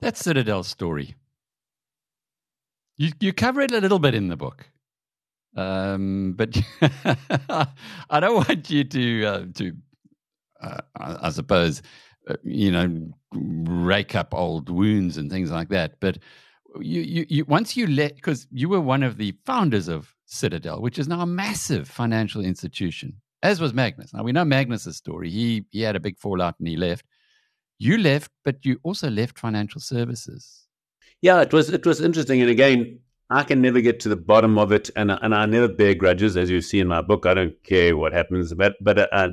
That's 0.00 0.20
Citadel's 0.20 0.66
story. 0.66 1.14
You, 2.96 3.12
you 3.20 3.32
cover 3.32 3.60
it 3.60 3.70
a 3.70 3.80
little 3.80 4.00
bit 4.00 4.14
in 4.16 4.28
the 4.28 4.36
book. 4.36 4.68
Um, 5.56 6.34
but 6.36 6.60
I 8.10 8.20
don't 8.20 8.48
want 8.48 8.68
you 8.68 8.82
to, 8.84 9.24
uh, 9.24 9.44
to 9.54 9.72
uh, 10.60 10.80
I 10.96 11.30
suppose, 11.30 11.82
uh, 12.28 12.34
you 12.42 12.70
know, 12.72 13.12
rake 13.32 14.16
up 14.16 14.34
old 14.34 14.68
wounds 14.68 15.16
and 15.16 15.30
things 15.30 15.52
like 15.52 15.68
that. 15.68 16.00
But 16.00 16.18
you, 16.80 17.00
you, 17.00 17.26
you 17.28 17.44
once 17.44 17.76
you 17.76 17.86
let, 17.86 18.16
because 18.16 18.48
you 18.50 18.68
were 18.68 18.80
one 18.80 19.02
of 19.02 19.16
the 19.18 19.34
founders 19.44 19.88
of 19.88 20.14
Citadel, 20.30 20.80
which 20.80 20.98
is 20.98 21.08
now 21.08 21.20
a 21.20 21.26
massive 21.26 21.88
financial 21.88 22.44
institution, 22.44 23.14
as 23.42 23.60
was 23.60 23.74
Magnus. 23.74 24.14
Now 24.14 24.22
we 24.22 24.30
know 24.30 24.44
Magnus's 24.44 24.96
story. 24.96 25.28
He 25.28 25.64
he 25.70 25.82
had 25.82 25.96
a 25.96 26.00
big 26.00 26.18
fallout 26.18 26.54
and 26.58 26.68
he 26.68 26.76
left. 26.76 27.04
You 27.78 27.98
left, 27.98 28.30
but 28.44 28.64
you 28.64 28.78
also 28.84 29.10
left 29.10 29.38
financial 29.38 29.80
services. 29.80 30.66
Yeah, 31.20 31.40
it 31.42 31.52
was 31.52 31.70
it 31.70 31.84
was 31.84 32.00
interesting. 32.00 32.40
And 32.40 32.48
again, 32.48 33.00
I 33.28 33.42
can 33.42 33.60
never 33.60 33.80
get 33.80 33.98
to 34.00 34.08
the 34.08 34.16
bottom 34.16 34.56
of 34.56 34.70
it, 34.70 34.88
and 34.94 35.10
and 35.10 35.34
I 35.34 35.46
never 35.46 35.66
bear 35.66 35.94
grudges, 35.94 36.36
as 36.36 36.48
you 36.48 36.60
see 36.60 36.78
in 36.78 36.86
my 36.86 37.02
book. 37.02 37.26
I 37.26 37.34
don't 37.34 37.60
care 37.64 37.96
what 37.96 38.12
happens, 38.12 38.54
but 38.54 38.76
but 38.80 39.12
uh, 39.12 39.30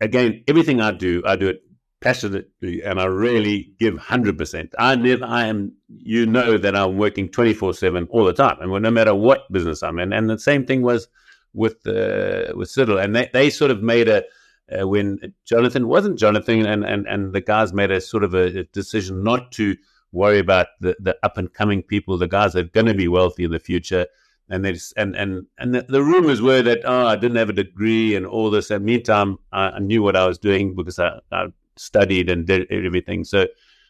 again, 0.00 0.42
everything 0.48 0.80
I 0.80 0.92
do, 0.92 1.22
I 1.26 1.36
do 1.36 1.48
it 1.48 1.62
passionately 2.00 2.82
and 2.84 3.00
I 3.00 3.04
really 3.06 3.72
give 3.78 3.94
100%. 3.94 4.72
I 4.78 4.94
never, 4.94 5.24
I 5.24 5.46
am, 5.46 5.72
you 5.88 6.26
know 6.26 6.56
that 6.58 6.76
I'm 6.76 6.96
working 6.96 7.28
24 7.28 7.74
7 7.74 8.06
all 8.10 8.24
the 8.24 8.32
time. 8.32 8.58
And 8.60 8.82
no 8.82 8.90
matter 8.90 9.14
what 9.14 9.50
business 9.52 9.82
I'm 9.82 9.98
in. 9.98 10.12
And 10.12 10.30
the 10.30 10.38
same 10.38 10.64
thing 10.64 10.82
was 10.82 11.08
with, 11.54 11.86
uh, 11.86 12.52
with 12.54 12.70
Citadel. 12.70 12.98
And 12.98 13.16
they, 13.16 13.30
they 13.32 13.50
sort 13.50 13.70
of 13.70 13.82
made 13.82 14.08
a, 14.08 14.22
uh, 14.70 14.86
when 14.86 15.18
Jonathan 15.44 15.88
wasn't 15.88 16.18
Jonathan 16.18 16.66
and, 16.66 16.84
and, 16.84 17.06
and 17.06 17.32
the 17.32 17.40
guys 17.40 17.72
made 17.72 17.90
a 17.90 18.00
sort 18.00 18.22
of 18.22 18.34
a, 18.34 18.60
a 18.60 18.64
decision 18.64 19.24
not 19.24 19.50
to 19.52 19.76
worry 20.12 20.38
about 20.38 20.68
the, 20.80 20.96
the 21.00 21.16
up 21.22 21.38
and 21.38 21.52
coming 21.52 21.82
people, 21.82 22.18
the 22.18 22.28
guys 22.28 22.52
that 22.52 22.66
are 22.66 22.70
going 22.70 22.86
to 22.86 22.94
be 22.94 23.08
wealthy 23.08 23.44
in 23.44 23.50
the 23.50 23.58
future. 23.58 24.06
And 24.50 24.64
they 24.64 24.72
just, 24.72 24.94
and 24.96 25.14
and 25.14 25.44
and 25.58 25.74
the, 25.74 25.82
the, 25.82 26.02
rumors 26.02 26.40
were 26.40 26.62
that 26.62 26.80
oh 26.86 27.06
I 27.06 27.16
didn't 27.16 27.36
have 27.36 27.50
a 27.50 27.52
degree 27.52 28.16
and 28.16 28.24
all 28.24 28.50
this. 28.50 28.70
And 28.70 28.82
meantime, 28.82 29.36
I, 29.52 29.72
I 29.72 29.78
knew 29.78 30.02
what 30.02 30.16
I 30.16 30.26
was 30.26 30.38
doing 30.38 30.74
because 30.74 30.98
I, 30.98 31.20
I 31.30 31.48
studied 31.78 32.30
and 32.30 32.46
did 32.46 32.70
everything. 32.70 33.24
So 33.24 33.46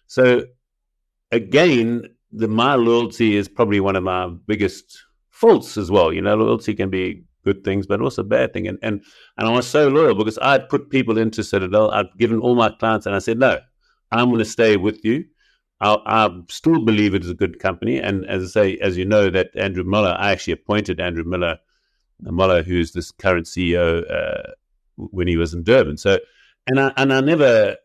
so 0.06 0.44
again, 1.30 2.04
the 2.32 2.48
my 2.48 2.74
loyalty 2.74 3.36
is 3.36 3.48
probably 3.48 3.80
one 3.80 3.96
of 3.96 4.02
my 4.02 4.28
biggest 4.46 4.98
faults 5.30 5.76
as 5.76 5.90
well. 5.90 6.12
You 6.12 6.22
know, 6.22 6.34
loyalty 6.34 6.74
can 6.74 6.90
be 6.90 7.24
good 7.44 7.64
things, 7.64 7.86
but 7.86 8.00
also 8.00 8.22
bad 8.22 8.52
thing. 8.52 8.68
And 8.68 8.78
and 8.82 9.02
and 9.36 9.48
I 9.48 9.50
was 9.50 9.66
so 9.66 9.88
loyal 9.88 10.14
because 10.14 10.38
I'd 10.38 10.68
put 10.68 10.90
people 10.90 11.18
into 11.18 11.44
Citadel. 11.44 11.90
I'd 11.90 12.06
given 12.18 12.40
all 12.40 12.54
my 12.54 12.70
clients, 12.70 13.06
and 13.06 13.14
I 13.14 13.20
said, 13.20 13.38
no, 13.38 13.58
I'm 14.10 14.28
going 14.28 14.38
to 14.38 14.44
stay 14.44 14.76
with 14.76 15.04
you. 15.04 15.24
I, 15.80 15.96
I 16.06 16.40
still 16.48 16.84
believe 16.84 17.14
it 17.14 17.24
is 17.24 17.30
a 17.30 17.34
good 17.34 17.58
company. 17.60 17.98
And 17.98 18.26
as 18.26 18.42
I 18.42 18.46
say, 18.46 18.78
as 18.78 18.96
you 18.96 19.04
know, 19.04 19.30
that 19.30 19.50
Andrew 19.54 19.84
Miller, 19.84 20.16
I 20.18 20.32
actually 20.32 20.54
appointed 20.54 21.00
Andrew 21.00 21.24
Miller, 21.24 21.58
Muller, 22.20 22.62
who's 22.62 22.92
this 22.92 23.12
current 23.12 23.46
CEO, 23.46 24.10
uh, 24.10 24.52
when 24.96 25.28
he 25.28 25.36
was 25.36 25.54
in 25.54 25.62
Durban. 25.62 25.96
So, 25.96 26.18
and 26.66 26.80
I 26.80 26.92
and 26.96 27.12
I 27.12 27.20
never 27.20 27.76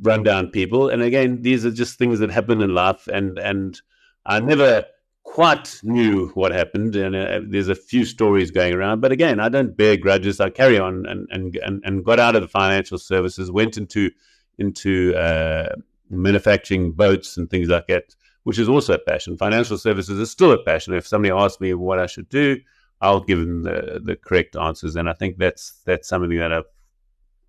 run 0.00 0.22
down 0.22 0.48
people. 0.48 0.88
And 0.88 1.02
again, 1.02 1.42
these 1.42 1.66
are 1.66 1.70
just 1.70 1.98
things 1.98 2.18
that 2.20 2.30
happen 2.30 2.60
in 2.60 2.74
life. 2.74 3.06
And 3.08 3.38
and 3.38 3.80
I 4.24 4.40
never 4.40 4.84
quite 5.24 5.80
knew 5.82 6.28
what 6.34 6.52
happened. 6.52 6.96
And 6.96 7.14
uh, 7.14 7.40
there's 7.46 7.68
a 7.68 7.74
few 7.74 8.04
stories 8.04 8.50
going 8.50 8.74
around. 8.74 9.00
But 9.00 9.12
again, 9.12 9.40
I 9.40 9.48
don't 9.48 9.76
bear 9.76 9.96
grudges. 9.96 10.40
I 10.40 10.50
carry 10.50 10.78
on 10.78 11.06
and 11.06 11.28
and 11.30 11.56
and, 11.56 11.82
and 11.84 12.04
got 12.04 12.18
out 12.18 12.36
of 12.36 12.42
the 12.42 12.48
financial 12.48 12.98
services, 12.98 13.50
went 13.50 13.76
into 13.76 14.10
into 14.58 15.14
uh, 15.14 15.74
manufacturing 16.10 16.92
boats 16.92 17.36
and 17.36 17.48
things 17.48 17.68
like 17.68 17.86
that, 17.86 18.14
which 18.44 18.58
is 18.58 18.68
also 18.68 18.94
a 18.94 18.98
passion. 18.98 19.36
Financial 19.36 19.78
services 19.78 20.18
is 20.18 20.30
still 20.30 20.52
a 20.52 20.62
passion. 20.62 20.94
If 20.94 21.06
somebody 21.06 21.32
asks 21.32 21.60
me 21.60 21.74
what 21.74 21.98
I 21.98 22.06
should 22.06 22.28
do, 22.28 22.60
I'll 23.00 23.20
give 23.20 23.38
them 23.38 23.62
the, 23.62 24.00
the 24.02 24.16
correct 24.16 24.56
answers. 24.56 24.96
And 24.96 25.08
I 25.08 25.12
think 25.14 25.38
that's 25.38 25.80
that's 25.84 26.08
something 26.08 26.38
that 26.38 26.52
I've 26.52 26.64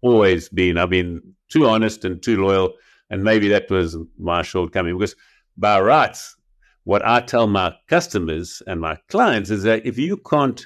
always 0.03 0.49
been. 0.49 0.77
I've 0.77 0.91
been 0.91 1.21
too 1.49 1.67
honest 1.67 2.05
and 2.05 2.21
too 2.21 2.43
loyal, 2.43 2.73
and 3.09 3.23
maybe 3.23 3.47
that 3.49 3.69
was 3.71 3.97
my 4.19 4.43
shortcoming. 4.43 4.97
Because 4.97 5.15
by 5.57 5.79
rights, 5.81 6.35
what 6.83 7.05
I 7.05 7.21
tell 7.21 7.47
my 7.47 7.73
customers 7.87 8.61
and 8.67 8.79
my 8.79 8.97
clients 9.09 9.49
is 9.49 9.63
that 9.63 9.85
if 9.85 9.97
you 9.97 10.17
can't 10.17 10.65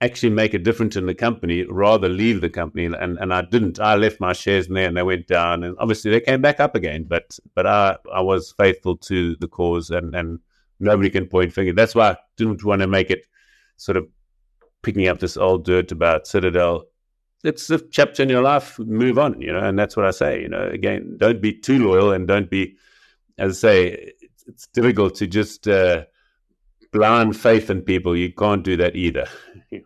actually 0.00 0.30
make 0.30 0.54
a 0.54 0.58
difference 0.58 0.96
in 0.96 1.06
the 1.06 1.14
company, 1.14 1.64
rather 1.64 2.08
leave 2.08 2.40
the 2.40 2.48
company. 2.48 2.86
And, 2.86 2.94
and 3.18 3.34
I 3.34 3.42
didn't. 3.42 3.78
I 3.78 3.96
left 3.96 4.20
my 4.20 4.32
shares 4.32 4.66
in 4.66 4.74
there 4.74 4.88
and 4.88 4.96
they 4.96 5.02
went 5.02 5.26
down. 5.26 5.62
And 5.62 5.76
obviously 5.78 6.10
they 6.10 6.20
came 6.20 6.40
back 6.40 6.58
up 6.58 6.74
again. 6.74 7.04
But 7.04 7.38
but 7.54 7.66
I, 7.66 7.98
I 8.12 8.22
was 8.22 8.54
faithful 8.58 8.96
to 8.96 9.36
the 9.36 9.48
cause 9.48 9.90
and, 9.90 10.14
and 10.14 10.38
nobody 10.78 11.10
can 11.10 11.26
point 11.26 11.52
finger. 11.52 11.72
That's 11.72 11.94
why 11.94 12.12
I 12.12 12.16
didn't 12.36 12.64
want 12.64 12.80
to 12.80 12.86
make 12.86 13.10
it 13.10 13.26
sort 13.76 13.96
of 13.96 14.06
picking 14.82 15.06
up 15.08 15.18
this 15.18 15.36
old 15.36 15.66
dirt 15.66 15.92
about 15.92 16.26
Citadel. 16.26 16.84
It's 17.42 17.70
a 17.70 17.78
chapter 17.78 18.22
in 18.22 18.28
your 18.28 18.42
life, 18.42 18.78
move 18.78 19.18
on, 19.18 19.40
you 19.40 19.52
know, 19.52 19.60
and 19.60 19.78
that's 19.78 19.96
what 19.96 20.04
I 20.04 20.10
say, 20.10 20.42
you 20.42 20.48
know, 20.48 20.68
again, 20.68 21.16
don't 21.16 21.40
be 21.40 21.52
too 21.52 21.86
loyal 21.86 22.12
and 22.12 22.28
don't 22.28 22.50
be, 22.50 22.76
as 23.38 23.58
I 23.58 23.60
say, 23.60 24.12
it's, 24.20 24.44
it's 24.46 24.66
difficult 24.68 25.14
to 25.16 25.26
just, 25.26 25.66
uh, 25.66 26.04
blind 26.92 27.36
faith 27.36 27.70
in 27.70 27.82
people. 27.82 28.16
You 28.16 28.32
can't 28.32 28.62
do 28.62 28.76
that 28.76 28.96
either. 28.96 29.26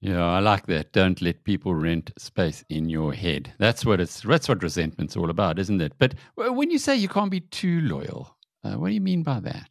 Yeah, 0.00 0.24
I 0.24 0.38
like 0.38 0.66
that. 0.66 0.92
Don't 0.92 1.20
let 1.20 1.42
people 1.42 1.74
rent 1.74 2.12
space 2.16 2.62
in 2.68 2.88
your 2.88 3.12
head. 3.12 3.52
That's 3.58 3.84
what 3.84 4.00
it's. 4.00 4.20
That's 4.20 4.48
what 4.48 4.62
resentment's 4.62 5.16
all 5.16 5.28
about, 5.28 5.58
isn't 5.58 5.80
it? 5.80 5.92
But 5.98 6.14
when 6.36 6.70
you 6.70 6.78
say 6.78 6.94
you 6.94 7.08
can't 7.08 7.32
be 7.32 7.40
too 7.40 7.80
loyal, 7.80 8.36
uh, 8.62 8.74
what 8.74 8.88
do 8.88 8.94
you 8.94 9.00
mean 9.00 9.24
by 9.24 9.40
that? 9.40 9.70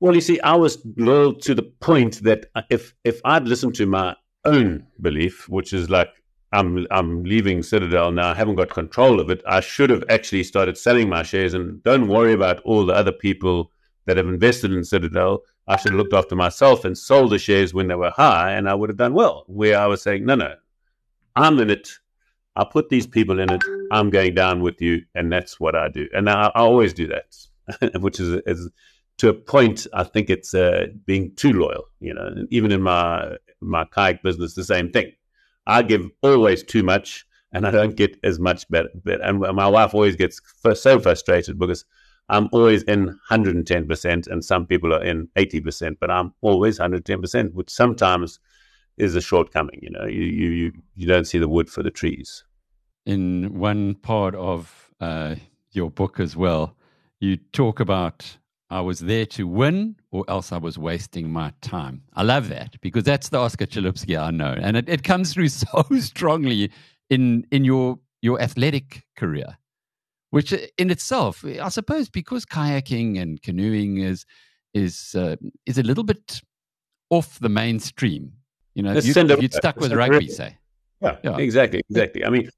Well, 0.00 0.14
you 0.14 0.20
see, 0.20 0.38
I 0.40 0.54
was 0.54 0.86
loyal 0.98 1.32
to 1.32 1.54
the 1.54 1.62
point 1.62 2.22
that 2.24 2.50
if 2.68 2.94
if 3.04 3.22
I'd 3.24 3.48
listened 3.48 3.74
to 3.76 3.86
my 3.86 4.14
own 4.46 4.86
belief, 5.00 5.48
which 5.48 5.72
is 5.72 5.90
like 5.90 6.08
I'm 6.52 6.86
I'm 6.90 7.24
leaving 7.24 7.62
Citadel 7.62 8.12
now, 8.12 8.30
I 8.30 8.34
haven't 8.34 8.54
got 8.56 8.70
control 8.70 9.20
of 9.20 9.30
it. 9.30 9.42
I 9.46 9.60
should 9.60 9.90
have 9.90 10.04
actually 10.08 10.44
started 10.44 10.78
selling 10.78 11.08
my 11.08 11.22
shares 11.22 11.54
and 11.54 11.82
don't 11.82 12.08
worry 12.08 12.32
about 12.32 12.60
all 12.60 12.86
the 12.86 12.94
other 12.94 13.12
people 13.12 13.70
that 14.06 14.16
have 14.16 14.28
invested 14.28 14.72
in 14.72 14.84
Citadel, 14.84 15.42
I 15.68 15.76
should 15.76 15.92
have 15.92 15.98
looked 15.98 16.14
after 16.14 16.36
myself 16.36 16.84
and 16.84 16.96
sold 16.96 17.32
the 17.32 17.38
shares 17.38 17.74
when 17.74 17.88
they 17.88 17.96
were 17.96 18.10
high, 18.10 18.52
and 18.52 18.68
I 18.68 18.74
would 18.74 18.88
have 18.88 18.96
done 18.96 19.14
well. 19.14 19.44
Where 19.48 19.78
I 19.78 19.86
was 19.86 20.00
saying, 20.02 20.24
no, 20.24 20.36
no, 20.36 20.54
I'm 21.34 21.58
in 21.58 21.70
it. 21.70 21.90
I 22.54 22.64
put 22.64 22.88
these 22.88 23.06
people 23.06 23.38
in 23.40 23.50
it. 23.50 23.62
I'm 23.90 24.10
going 24.10 24.34
down 24.34 24.62
with 24.62 24.80
you, 24.80 25.02
and 25.14 25.30
that's 25.30 25.60
what 25.60 25.74
I 25.74 25.88
do. 25.88 26.08
And 26.14 26.30
I, 26.30 26.46
I 26.54 26.60
always 26.60 26.94
do 26.94 27.08
that, 27.08 27.36
which 28.00 28.20
is, 28.20 28.40
is 28.46 28.70
to 29.18 29.28
a 29.28 29.34
point. 29.34 29.86
I 29.92 30.04
think 30.04 30.30
it's 30.30 30.54
uh, 30.54 30.86
being 31.06 31.34
too 31.36 31.52
loyal. 31.52 31.84
You 32.00 32.14
know, 32.14 32.46
even 32.50 32.72
in 32.72 32.82
my 32.82 33.36
my 33.60 33.84
kayak 33.86 34.22
business, 34.22 34.54
the 34.54 34.64
same 34.64 34.90
thing. 34.90 35.12
I 35.66 35.82
give 35.82 36.08
always 36.22 36.62
too 36.62 36.82
much, 36.82 37.26
and 37.52 37.66
I 37.66 37.70
don't 37.70 37.96
get 37.96 38.16
as 38.22 38.38
much 38.38 38.68
better. 38.70 38.90
And 39.22 39.40
my 39.40 39.68
wife 39.68 39.94
always 39.94 40.16
gets 40.16 40.40
so 40.74 41.00
frustrated 41.00 41.58
because 41.58 41.84
I'm 42.28 42.48
always 42.52 42.82
in 42.84 43.18
110%, 43.30 44.26
and 44.26 44.44
some 44.44 44.66
people 44.66 44.92
are 44.92 45.02
in 45.02 45.28
80%, 45.36 45.96
but 46.00 46.10
I'm 46.10 46.32
always 46.40 46.78
110%, 46.78 47.52
which 47.54 47.70
sometimes 47.70 48.40
is 48.96 49.14
a 49.14 49.20
shortcoming. 49.20 49.78
You 49.82 49.90
know, 49.90 50.06
you, 50.06 50.22
you, 50.22 50.72
you 50.94 51.06
don't 51.06 51.26
see 51.26 51.38
the 51.38 51.48
wood 51.48 51.70
for 51.70 51.82
the 51.82 51.90
trees. 51.90 52.44
In 53.04 53.58
one 53.58 53.94
part 53.94 54.34
of 54.34 54.90
uh, 55.00 55.36
your 55.70 55.90
book 55.90 56.18
as 56.18 56.36
well, 56.36 56.76
you 57.20 57.36
talk 57.36 57.78
about 57.78 58.36
I 58.68 58.80
was 58.80 59.00
there 59.00 59.26
to 59.26 59.46
win 59.46 59.96
or 60.10 60.24
else 60.28 60.52
I 60.52 60.58
was 60.58 60.76
wasting 60.76 61.30
my 61.30 61.52
time. 61.60 62.02
I 62.14 62.22
love 62.22 62.48
that 62.48 62.80
because 62.80 63.04
that's 63.04 63.28
the 63.28 63.38
Oscar 63.38 63.66
Chalupsky 63.66 64.20
I 64.20 64.30
know. 64.30 64.56
And 64.60 64.76
it, 64.76 64.88
it 64.88 65.04
comes 65.04 65.32
through 65.32 65.48
so 65.50 65.84
strongly 65.98 66.72
in, 67.10 67.46
in 67.50 67.64
your, 67.64 67.98
your 68.22 68.40
athletic 68.40 69.04
career 69.16 69.56
which 70.30 70.52
in 70.76 70.90
itself, 70.90 71.44
I 71.44 71.68
suppose, 71.68 72.10
because 72.10 72.44
kayaking 72.44 73.20
and 73.20 73.40
canoeing 73.40 73.98
is 73.98 74.26
is 74.74 75.14
uh, 75.14 75.36
is 75.64 75.78
a 75.78 75.82
little 75.82 76.04
bit 76.04 76.42
off 77.10 77.38
the 77.38 77.48
mainstream. 77.48 78.32
You 78.74 78.82
know, 78.82 78.92
you, 78.92 79.14
would 79.14 79.54
stuck 79.54 79.76
with 79.76 79.92
rugby, 79.92 80.28
say. 80.28 80.58
Yeah, 81.00 81.16
yeah, 81.24 81.38
exactly, 81.38 81.80
exactly. 81.88 82.24
I 82.24 82.28
mean, 82.28 82.50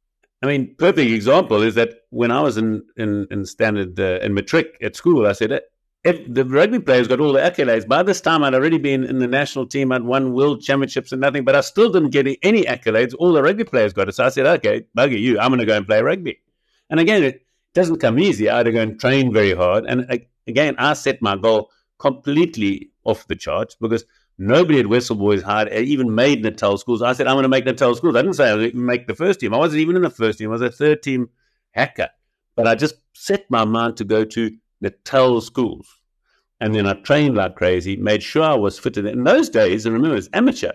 I 0.42 0.46
mean, 0.46 0.74
perfect 0.76 1.10
example 1.10 1.62
is 1.62 1.76
that 1.76 1.90
when 2.10 2.32
I 2.32 2.40
was 2.40 2.56
in 2.56 2.82
in, 2.96 3.26
in 3.30 3.44
standard 3.44 4.00
uh, 4.00 4.18
in 4.22 4.34
matric 4.34 4.76
at 4.82 4.96
school, 4.96 5.26
I 5.26 5.32
said 5.32 5.52
if 6.04 6.32
the 6.32 6.44
rugby 6.44 6.78
players 6.78 7.08
got 7.08 7.20
all 7.20 7.32
the 7.32 7.40
accolades. 7.40 7.86
By 7.86 8.02
this 8.02 8.20
time, 8.20 8.44
I'd 8.44 8.54
already 8.54 8.78
been 8.78 9.04
in 9.04 9.18
the 9.18 9.26
national 9.26 9.66
team. 9.66 9.92
I'd 9.92 10.02
won 10.02 10.32
world 10.32 10.62
championships 10.62 11.12
and 11.12 11.20
nothing, 11.20 11.44
but 11.44 11.56
I 11.56 11.60
still 11.60 11.90
didn't 11.90 12.10
get 12.10 12.26
any 12.42 12.64
accolades. 12.64 13.14
All 13.18 13.32
the 13.32 13.42
rugby 13.42 13.64
players 13.64 13.92
got 13.92 14.08
it. 14.08 14.14
So 14.14 14.24
I 14.24 14.28
said, 14.28 14.46
okay, 14.46 14.84
bugger 14.96 15.18
you. 15.18 15.38
I'm 15.38 15.50
going 15.50 15.60
to 15.60 15.66
go 15.66 15.76
and 15.76 15.86
play 15.86 16.00
rugby. 16.00 16.40
And 16.88 17.00
again, 17.00 17.22
it, 17.24 17.42
doesn't 17.74 17.98
come 17.98 18.18
easy. 18.18 18.48
I 18.48 18.58
had 18.58 18.62
to 18.64 18.72
go 18.72 18.80
and 18.80 18.98
train 18.98 19.32
very 19.32 19.54
hard. 19.54 19.84
And 19.86 20.26
again, 20.46 20.74
I 20.78 20.94
set 20.94 21.22
my 21.22 21.36
goal 21.36 21.70
completely 21.98 22.90
off 23.04 23.26
the 23.28 23.36
charts 23.36 23.76
because 23.80 24.04
nobody 24.36 24.80
at 24.80 24.86
Westville 24.86 25.18
Boys 25.18 25.42
had 25.42 25.72
even 25.72 26.14
made 26.14 26.42
Natal 26.42 26.76
schools. 26.78 27.02
I 27.02 27.12
said, 27.12 27.26
I'm 27.26 27.34
going 27.34 27.44
to 27.44 27.48
make 27.48 27.64
Natal 27.64 27.94
schools. 27.94 28.16
I 28.16 28.22
didn't 28.22 28.36
say 28.36 28.50
I 28.50 28.54
was 28.54 28.66
would 28.66 28.74
make 28.74 29.06
the 29.06 29.14
first 29.14 29.40
team. 29.40 29.54
I 29.54 29.58
wasn't 29.58 29.80
even 29.80 29.96
in 29.96 30.02
the 30.02 30.10
first 30.10 30.38
team. 30.38 30.48
I 30.48 30.52
was 30.52 30.62
a 30.62 30.70
third 30.70 31.02
team 31.02 31.30
hacker. 31.72 32.08
But 32.56 32.66
I 32.66 32.74
just 32.74 32.96
set 33.14 33.48
my 33.50 33.64
mind 33.64 33.96
to 33.98 34.04
go 34.04 34.24
to 34.24 34.50
Natal 34.80 35.40
schools. 35.40 35.86
And 36.60 36.74
then 36.74 36.86
I 36.86 36.94
trained 36.94 37.36
like 37.36 37.54
crazy, 37.54 37.96
made 37.96 38.22
sure 38.22 38.42
I 38.42 38.54
was 38.54 38.78
fitted. 38.78 39.06
In 39.06 39.24
those 39.24 39.48
days, 39.48 39.86
and 39.86 39.94
remember, 39.94 40.16
it's 40.16 40.28
amateur. 40.32 40.72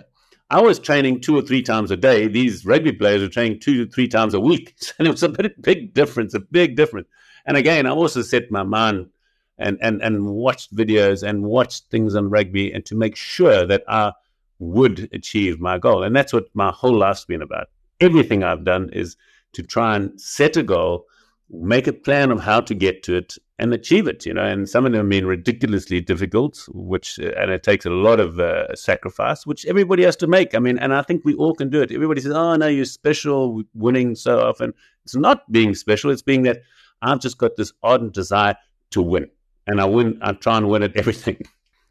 I 0.49 0.61
was 0.61 0.79
training 0.79 1.21
two 1.21 1.37
or 1.37 1.41
three 1.41 1.61
times 1.61 1.91
a 1.91 1.97
day. 1.97 2.27
These 2.27 2.65
rugby 2.65 2.91
players 2.91 3.21
were 3.21 3.27
training 3.27 3.59
two 3.59 3.85
to 3.85 3.91
three 3.91 4.07
times 4.07 4.33
a 4.33 4.39
week. 4.39 4.75
And 4.99 5.07
it 5.07 5.11
was 5.11 5.23
a 5.23 5.29
big, 5.29 5.61
big 5.61 5.93
difference, 5.93 6.33
a 6.33 6.39
big 6.39 6.75
difference. 6.75 7.07
And 7.45 7.57
again, 7.57 7.85
I 7.85 7.89
also 7.89 8.21
set 8.21 8.51
my 8.51 8.63
mind 8.63 9.09
and, 9.57 9.77
and, 9.81 10.01
and 10.01 10.27
watched 10.27 10.75
videos 10.75 11.27
and 11.27 11.43
watched 11.43 11.85
things 11.89 12.15
on 12.15 12.29
rugby 12.29 12.71
and 12.71 12.85
to 12.85 12.95
make 12.95 13.15
sure 13.15 13.65
that 13.65 13.83
I 13.87 14.13
would 14.59 15.09
achieve 15.11 15.59
my 15.59 15.77
goal. 15.77 16.03
And 16.03 16.15
that's 16.15 16.33
what 16.33 16.45
my 16.53 16.71
whole 16.71 16.97
life's 16.97 17.25
been 17.25 17.41
about. 17.41 17.67
Everything 17.99 18.43
I've 18.43 18.63
done 18.63 18.89
is 18.93 19.17
to 19.53 19.63
try 19.63 19.95
and 19.95 20.19
set 20.19 20.57
a 20.57 20.63
goal, 20.63 21.05
make 21.49 21.87
a 21.87 21.93
plan 21.93 22.31
of 22.31 22.41
how 22.41 22.61
to 22.61 22.73
get 22.73 23.03
to 23.03 23.15
it, 23.15 23.37
and 23.63 23.73
achieve 23.73 24.07
it. 24.07 24.25
You 24.25 24.33
know, 24.33 24.43
and 24.43 24.69
some 24.69 24.85
of 24.85 24.91
them 24.91 24.99
have 24.99 25.09
been 25.09 25.25
ridiculously 25.25 26.01
difficult, 26.01 26.67
which 26.73 27.17
uh, 27.17 27.31
and 27.37 27.49
it 27.49 27.63
takes 27.63 27.85
a 27.85 27.89
lot 27.89 28.19
of 28.19 28.39
uh, 28.39 28.75
sacrifice, 28.75 29.47
which 29.47 29.65
everybody 29.65 30.03
has 30.03 30.17
to 30.17 30.27
make. 30.27 30.53
I 30.53 30.59
mean, 30.59 30.77
and 30.77 30.93
I 30.93 31.01
think 31.01 31.23
we 31.23 31.33
all 31.35 31.55
can 31.55 31.69
do 31.69 31.81
it. 31.81 31.91
Everybody 31.91 32.21
says, 32.21 32.33
"Oh 32.33 32.55
no, 32.57 32.67
you're 32.67 32.85
special, 32.85 33.63
winning 33.73 34.15
so 34.15 34.41
often." 34.41 34.73
It's 35.05 35.15
not 35.15 35.49
being 35.51 35.73
special. 35.75 36.11
It's 36.11 36.21
being 36.21 36.43
that 36.43 36.61
I've 37.01 37.21
just 37.21 37.37
got 37.37 37.55
this 37.55 37.71
ardent 37.81 38.13
desire 38.13 38.55
to 38.91 39.01
win, 39.01 39.29
and 39.65 39.79
I 39.79 39.85
win. 39.85 40.19
I 40.21 40.33
try 40.33 40.57
and 40.57 40.67
win 40.67 40.83
at 40.83 40.95
everything. 41.01 41.41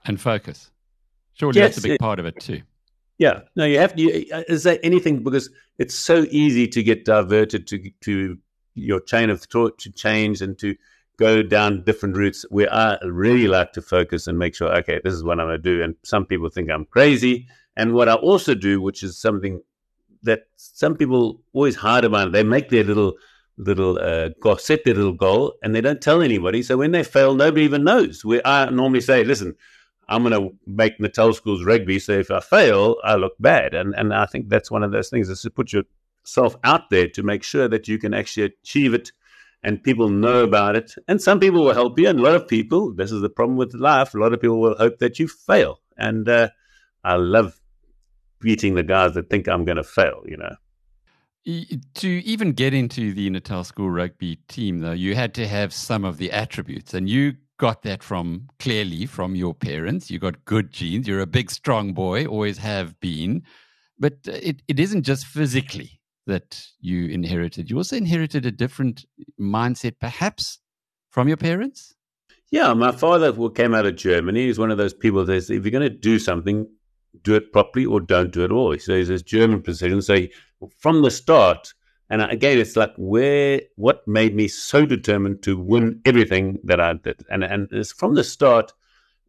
And 0.04 0.20
focus. 0.20 0.70
Surely 1.32 1.58
yes, 1.58 1.76
that's 1.76 1.78
a 1.78 1.88
big 1.88 1.92
it, 1.92 2.00
part 2.00 2.20
of 2.20 2.26
it 2.26 2.38
too. 2.38 2.60
Yeah, 3.16 3.40
no, 3.56 3.64
you 3.64 3.78
have 3.78 3.96
to. 3.96 4.02
You, 4.02 4.26
uh, 4.34 4.42
is 4.46 4.64
there 4.64 4.78
anything 4.82 5.22
because 5.22 5.48
it's 5.78 5.94
so 5.94 6.26
easy 6.30 6.68
to 6.68 6.82
get 6.82 7.06
diverted 7.06 7.66
to 7.68 7.90
to 8.02 8.36
your 8.74 9.00
chain 9.00 9.30
of 9.30 9.42
thought 9.42 9.78
to 9.78 9.90
change 9.90 10.42
and 10.42 10.58
to 10.58 10.74
go 11.22 11.42
down 11.42 11.84
different 11.84 12.16
routes 12.16 12.44
where 12.50 12.72
I 12.72 12.98
really 13.04 13.48
like 13.48 13.72
to 13.74 13.82
focus 13.82 14.26
and 14.26 14.38
make 14.38 14.54
sure, 14.54 14.76
okay, 14.78 15.00
this 15.04 15.14
is 15.14 15.22
what 15.24 15.38
I'm 15.38 15.46
going 15.46 15.62
to 15.62 15.70
do. 15.72 15.82
And 15.82 15.94
some 16.02 16.24
people 16.26 16.48
think 16.50 16.70
I'm 16.70 16.86
crazy. 16.96 17.46
And 17.76 17.94
what 17.94 18.08
I 18.08 18.14
also 18.14 18.54
do, 18.54 18.80
which 18.80 19.02
is 19.02 19.18
something 19.26 19.62
that 20.24 20.40
some 20.56 20.96
people 20.96 21.40
always 21.52 21.76
hide 21.76 22.04
about, 22.04 22.32
they 22.32 22.42
make 22.42 22.68
their 22.70 22.84
little 22.84 23.12
little 23.58 23.98
uh, 23.98 24.30
goal, 24.40 24.56
set 24.56 24.84
their 24.84 24.94
little 24.94 25.18
goal, 25.26 25.54
and 25.62 25.74
they 25.74 25.80
don't 25.80 26.00
tell 26.00 26.22
anybody. 26.22 26.62
So 26.62 26.78
when 26.78 26.92
they 26.92 27.04
fail, 27.04 27.34
nobody 27.34 27.64
even 27.64 27.84
knows. 27.84 28.24
Where 28.24 28.44
I 28.44 28.70
normally 28.70 29.02
say, 29.02 29.24
listen, 29.24 29.54
I'm 30.08 30.24
going 30.24 30.38
to 30.40 30.56
make 30.66 30.98
Natal 30.98 31.32
schools 31.34 31.62
rugby. 31.64 31.98
So 31.98 32.12
if 32.12 32.30
I 32.30 32.40
fail, 32.40 32.96
I 33.04 33.14
look 33.16 33.34
bad. 33.38 33.74
And 33.74 33.94
and 33.94 34.12
I 34.24 34.26
think 34.26 34.48
that's 34.48 34.70
one 34.70 34.82
of 34.82 34.92
those 34.92 35.10
things 35.10 35.28
is 35.28 35.42
to 35.42 35.50
put 35.50 35.72
yourself 35.72 36.56
out 36.64 36.90
there 36.90 37.08
to 37.08 37.22
make 37.22 37.42
sure 37.42 37.68
that 37.68 37.86
you 37.88 37.98
can 37.98 38.12
actually 38.14 38.46
achieve 38.46 38.94
it 38.94 39.12
and 39.62 39.82
people 39.82 40.08
know 40.08 40.42
about 40.42 40.76
it. 40.76 40.92
And 41.08 41.20
some 41.20 41.40
people 41.40 41.64
will 41.64 41.74
help 41.74 41.98
you, 41.98 42.08
and 42.08 42.18
a 42.18 42.22
lot 42.22 42.34
of 42.34 42.48
people, 42.48 42.92
this 42.94 43.12
is 43.12 43.22
the 43.22 43.28
problem 43.28 43.56
with 43.56 43.74
life, 43.74 44.14
a 44.14 44.18
lot 44.18 44.32
of 44.32 44.40
people 44.40 44.60
will 44.60 44.76
hope 44.76 44.98
that 44.98 45.18
you 45.18 45.28
fail. 45.28 45.80
And 45.96 46.28
uh, 46.28 46.48
I 47.04 47.16
love 47.16 47.60
beating 48.40 48.74
the 48.74 48.82
guys 48.82 49.14
that 49.14 49.30
think 49.30 49.48
I'm 49.48 49.64
going 49.64 49.76
to 49.76 49.84
fail, 49.84 50.22
you 50.26 50.36
know. 50.36 50.56
To 51.94 52.08
even 52.08 52.52
get 52.52 52.72
into 52.72 53.12
the 53.12 53.28
Natal 53.30 53.64
School 53.64 53.90
rugby 53.90 54.36
team, 54.48 54.78
though, 54.78 54.92
you 54.92 55.14
had 55.14 55.34
to 55.34 55.48
have 55.48 55.72
some 55.72 56.04
of 56.04 56.18
the 56.18 56.30
attributes, 56.30 56.94
and 56.94 57.08
you 57.08 57.34
got 57.58 57.82
that 57.82 58.02
from 58.02 58.48
clearly 58.58 59.06
from 59.06 59.36
your 59.36 59.54
parents. 59.54 60.10
You 60.10 60.18
got 60.18 60.44
good 60.44 60.72
genes. 60.72 61.06
You're 61.06 61.20
a 61.20 61.26
big, 61.26 61.50
strong 61.50 61.94
boy, 61.94 62.26
always 62.26 62.58
have 62.58 62.98
been. 63.00 63.42
But 63.98 64.14
it, 64.24 64.62
it 64.66 64.80
isn't 64.80 65.02
just 65.02 65.26
physically 65.26 66.00
that 66.26 66.64
you 66.80 67.06
inherited. 67.06 67.70
You 67.70 67.76
also 67.78 67.96
inherited 67.96 68.46
a 68.46 68.50
different 68.50 69.04
mindset, 69.40 69.94
perhaps, 70.00 70.58
from 71.10 71.28
your 71.28 71.36
parents? 71.36 71.94
Yeah, 72.50 72.72
my 72.74 72.92
father 72.92 73.32
came 73.50 73.74
out 73.74 73.86
of 73.86 73.96
Germany. 73.96 74.46
He's 74.46 74.58
one 74.58 74.70
of 74.70 74.78
those 74.78 74.94
people 74.94 75.24
that 75.24 75.32
says, 75.32 75.50
if 75.50 75.64
you're 75.64 75.70
going 75.72 75.82
to 75.82 75.90
do 75.90 76.18
something, 76.18 76.66
do 77.22 77.34
it 77.34 77.52
properly 77.52 77.86
or 77.86 78.00
don't 78.00 78.32
do 78.32 78.42
it 78.42 78.46
at 78.46 78.52
all. 78.52 78.76
So 78.78 78.96
he's 78.96 79.08
this 79.08 79.22
German 79.22 79.62
precision. 79.62 80.02
So 80.02 80.14
he, 80.14 80.32
from 80.78 81.02
the 81.02 81.10
start, 81.10 81.72
and 82.10 82.20
again, 82.22 82.58
it's 82.58 82.76
like 82.76 82.92
where 82.98 83.62
what 83.76 84.06
made 84.06 84.34
me 84.36 84.46
so 84.46 84.84
determined 84.84 85.42
to 85.44 85.56
win 85.56 86.02
everything 86.04 86.58
that 86.64 86.78
I 86.78 86.92
did, 86.92 87.24
and 87.30 87.42
and 87.42 87.68
it's 87.72 87.90
from 87.90 88.14
the 88.14 88.22
start. 88.22 88.72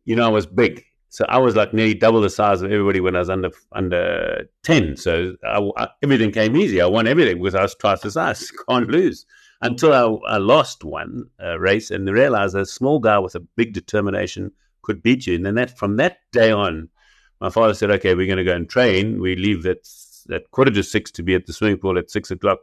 You 0.03 0.17
know, 0.17 0.25
I 0.25 0.29
was 0.29 0.45
big, 0.45 0.83
so 1.13 1.25
I 1.29 1.37
was 1.37 1.55
like 1.55 1.75
nearly 1.75 1.93
double 1.93 2.21
the 2.21 2.29
size 2.31 2.63
of 2.63 2.71
everybody 2.71 2.99
when 2.99 3.15
I 3.15 3.19
was 3.19 3.29
under 3.29 3.51
under 3.71 4.49
ten. 4.63 4.97
So 4.97 5.35
I, 5.45 5.69
I, 5.77 5.87
everything 6.01 6.31
came 6.31 6.55
easy. 6.55 6.81
I 6.81 6.87
won 6.87 7.05
everything 7.05 7.37
because 7.37 7.53
I 7.53 7.61
was 7.61 7.75
twice 7.75 8.01
the 8.01 8.09
size. 8.09 8.51
Can't 8.67 8.89
lose 8.89 9.27
until 9.61 9.93
I, 9.93 10.33
I 10.33 10.37
lost 10.37 10.83
one 10.83 11.25
uh, 11.39 11.59
race 11.59 11.91
and 11.91 12.09
realized 12.09 12.55
a 12.55 12.65
small 12.65 12.97
guy 12.97 13.19
with 13.19 13.35
a 13.35 13.41
big 13.41 13.73
determination 13.73 14.51
could 14.81 15.03
beat 15.03 15.27
you. 15.27 15.35
And 15.35 15.45
then 15.45 15.53
that 15.53 15.77
from 15.77 15.97
that 15.97 16.17
day 16.31 16.51
on, 16.51 16.89
my 17.39 17.51
father 17.51 17.75
said, 17.75 17.91
okay, 17.91 18.15
we're 18.15 18.25
going 18.25 18.37
to 18.37 18.43
go 18.43 18.55
and 18.55 18.67
train. 18.67 19.21
We 19.21 19.35
leave 19.35 19.67
at, 19.67 19.87
at 20.31 20.49
quarter 20.49 20.71
to 20.71 20.81
six 20.81 21.11
to 21.11 21.21
be 21.21 21.35
at 21.35 21.45
the 21.45 21.53
swimming 21.53 21.77
pool 21.77 21.99
at 21.99 22.09
six 22.09 22.31
o'clock. 22.31 22.61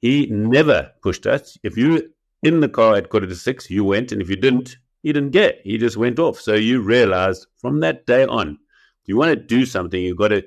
He 0.00 0.26
never 0.26 0.92
pushed 1.02 1.26
us. 1.26 1.58
If 1.64 1.76
you 1.76 2.12
in 2.44 2.60
the 2.60 2.68
car 2.68 2.94
at 2.94 3.08
quarter 3.08 3.26
to 3.26 3.34
six, 3.34 3.68
you 3.68 3.82
went. 3.82 4.12
And 4.12 4.22
if 4.22 4.30
you 4.30 4.36
didn't, 4.36 4.76
you 5.02 5.12
didn't 5.12 5.30
get. 5.30 5.60
He 5.64 5.78
just 5.78 5.96
went 5.96 6.18
off. 6.18 6.40
So 6.40 6.54
you 6.54 6.80
realized 6.80 7.46
from 7.58 7.80
that 7.80 8.06
day 8.06 8.24
on, 8.24 8.58
if 9.02 9.08
you 9.08 9.16
want 9.16 9.30
to 9.30 9.36
do 9.36 9.66
something, 9.66 10.00
you've 10.00 10.18
got 10.18 10.28
to 10.28 10.44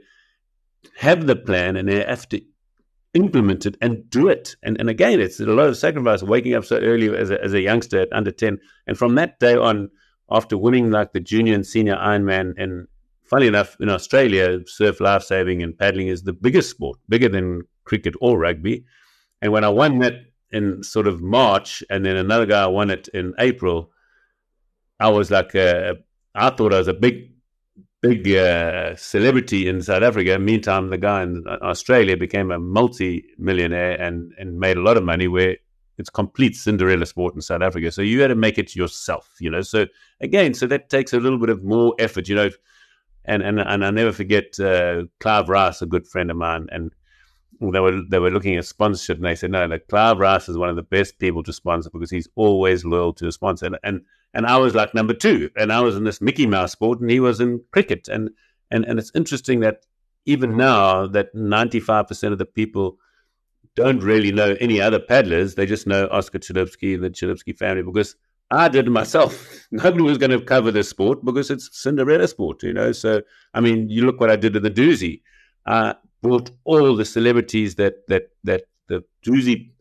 have 0.97 1.27
the 1.27 1.35
plan 1.35 1.75
and 1.75 1.89
then 1.89 2.07
have 2.07 2.27
to 2.29 2.41
implement 3.13 3.65
it 3.65 3.77
and 3.81 4.09
do 4.09 4.27
it. 4.27 4.55
And, 4.63 4.79
and 4.79 4.89
again, 4.89 5.19
it's 5.19 5.39
a 5.39 5.45
lot 5.45 5.67
of 5.67 5.77
sacrifice 5.77 6.23
waking 6.23 6.53
up 6.53 6.65
so 6.65 6.77
early 6.77 7.15
as 7.15 7.31
a, 7.31 7.43
as 7.43 7.53
a 7.53 7.61
youngster 7.61 8.01
at 8.01 8.13
under 8.13 8.31
10. 8.31 8.59
And 8.87 8.97
from 8.97 9.15
that 9.15 9.39
day 9.39 9.55
on, 9.55 9.89
after 10.31 10.57
winning 10.57 10.91
like 10.91 11.13
the 11.13 11.19
junior 11.19 11.53
and 11.53 11.65
senior 11.65 11.95
Ironman 11.95 12.53
and 12.57 12.87
funny 13.25 13.47
enough, 13.47 13.75
in 13.79 13.89
Australia, 13.89 14.59
surf 14.67 14.99
lifesaving 14.99 15.61
and 15.61 15.77
paddling 15.77 16.07
is 16.07 16.23
the 16.23 16.33
biggest 16.33 16.69
sport, 16.69 16.99
bigger 17.09 17.29
than 17.29 17.63
cricket 17.83 18.13
or 18.21 18.37
rugby. 18.37 18.85
And 19.41 19.51
when 19.51 19.63
I 19.63 19.69
won 19.69 19.99
that 19.99 20.13
in 20.51 20.83
sort 20.83 21.07
of 21.07 21.21
March, 21.21 21.83
and 21.89 22.05
then 22.05 22.15
another 22.15 22.45
guy 22.45 22.65
won 22.67 22.89
it 22.89 23.07
in 23.09 23.33
April, 23.39 23.91
I 24.99 25.09
was 25.09 25.31
like, 25.31 25.55
a, 25.55 25.95
I 26.33 26.49
thought 26.49 26.73
I 26.73 26.77
was 26.77 26.87
a 26.87 26.93
big, 26.93 27.31
big 28.01 28.27
uh, 28.33 28.95
celebrity 28.95 29.67
in 29.67 29.81
South 29.81 30.03
Africa. 30.03 30.39
Meantime, 30.39 30.89
the 30.89 30.97
guy 30.97 31.23
in 31.23 31.43
Australia 31.47 32.17
became 32.17 32.51
a 32.51 32.59
multi-millionaire 32.59 33.99
and 34.01 34.33
and 34.37 34.59
made 34.59 34.77
a 34.77 34.81
lot 34.81 34.97
of 34.97 35.03
money. 35.03 35.27
Where 35.27 35.57
it's 35.97 36.09
complete 36.09 36.55
Cinderella 36.55 37.05
sport 37.05 37.35
in 37.35 37.41
South 37.41 37.61
Africa. 37.61 37.91
So 37.91 38.01
you 38.01 38.21
had 38.21 38.27
to 38.27 38.35
make 38.35 38.57
it 38.57 38.75
yourself, 38.75 39.29
you 39.39 39.49
know. 39.49 39.61
So 39.61 39.85
again, 40.21 40.53
so 40.53 40.67
that 40.67 40.89
takes 40.89 41.13
a 41.13 41.19
little 41.19 41.39
bit 41.39 41.49
of 41.49 41.63
more 41.63 41.95
effort, 41.99 42.27
you 42.27 42.35
know 42.35 42.49
and 43.25 43.41
and 43.41 43.59
and 43.59 43.85
I 43.85 43.91
never 43.91 44.11
forget 44.11 44.59
uh, 44.59 45.03
Clive 45.19 45.49
Rice, 45.49 45.81
a 45.81 45.85
good 45.85 46.07
friend 46.07 46.31
of 46.31 46.37
mine, 46.37 46.67
and 46.71 46.93
they 47.59 47.79
were 47.79 48.01
they 48.09 48.19
were 48.19 48.31
looking 48.31 48.55
at 48.55 48.65
sponsorship, 48.65 49.17
and 49.17 49.25
they 49.25 49.35
said, 49.35 49.51
no, 49.51 49.65
like 49.65 49.87
Clive 49.87 50.21
is 50.47 50.57
one 50.57 50.69
of 50.69 50.75
the 50.75 50.83
best 50.83 51.19
people 51.19 51.43
to 51.43 51.53
sponsor 51.53 51.89
because 51.89 52.11
he's 52.11 52.27
always 52.35 52.85
loyal 52.85 53.13
to 53.13 53.27
a 53.27 53.31
sponsor, 53.31 53.65
and 53.65 53.77
and, 53.83 54.01
and 54.33 54.45
I 54.45 54.57
was 54.57 54.75
like 54.75 54.93
number 54.93 55.13
two, 55.13 55.49
and 55.55 55.71
I 55.71 55.81
was 55.81 55.95
in 55.95 56.03
this 56.03 56.21
Mickey 56.21 56.47
Mouse 56.47 56.73
sport, 56.73 56.99
and 56.99 57.09
he 57.09 57.19
was 57.19 57.39
in 57.39 57.61
cricket, 57.71 58.07
and 58.07 58.29
and 58.71 58.85
and 58.85 58.99
it's 58.99 59.11
interesting 59.15 59.61
that 59.61 59.85
even 60.25 60.57
now 60.57 61.07
that 61.07 61.33
ninety 61.33 61.79
five 61.79 62.07
percent 62.07 62.33
of 62.33 62.39
the 62.39 62.45
people 62.45 62.97
don't 63.75 64.01
really 64.01 64.31
know 64.31 64.55
any 64.59 64.79
other 64.79 64.99
paddlers, 64.99 65.55
they 65.55 65.65
just 65.65 65.85
know 65.85 66.07
Oscar 66.11 66.39
Chalupsky, 66.39 66.99
the 66.99 67.09
Chalupsky 67.09 67.57
family, 67.57 67.83
because 67.83 68.15
I 68.51 68.69
did 68.69 68.87
myself. 68.87 69.67
Nobody 69.71 70.03
was 70.03 70.17
going 70.17 70.31
to 70.31 70.41
cover 70.41 70.71
this 70.71 70.89
sport 70.89 71.23
because 71.25 71.51
it's 71.51 71.69
Cinderella 71.73 72.27
sport, 72.27 72.63
you 72.63 72.73
know. 72.73 72.91
So, 72.91 73.21
I 73.53 73.59
mean, 73.59 73.89
you 73.89 74.05
look 74.05 74.19
what 74.19 74.31
I 74.31 74.35
did 74.35 74.55
in 74.55 74.63
the 74.63 74.71
Dusi. 74.71 75.21
I 75.65 75.95
brought 76.21 76.51
all 76.63 76.95
the 76.95 77.05
celebrities 77.05 77.75
that 77.75 78.07
that 78.07 78.29
that 78.43 78.63
the 78.87 79.03
Dusi 79.25 79.71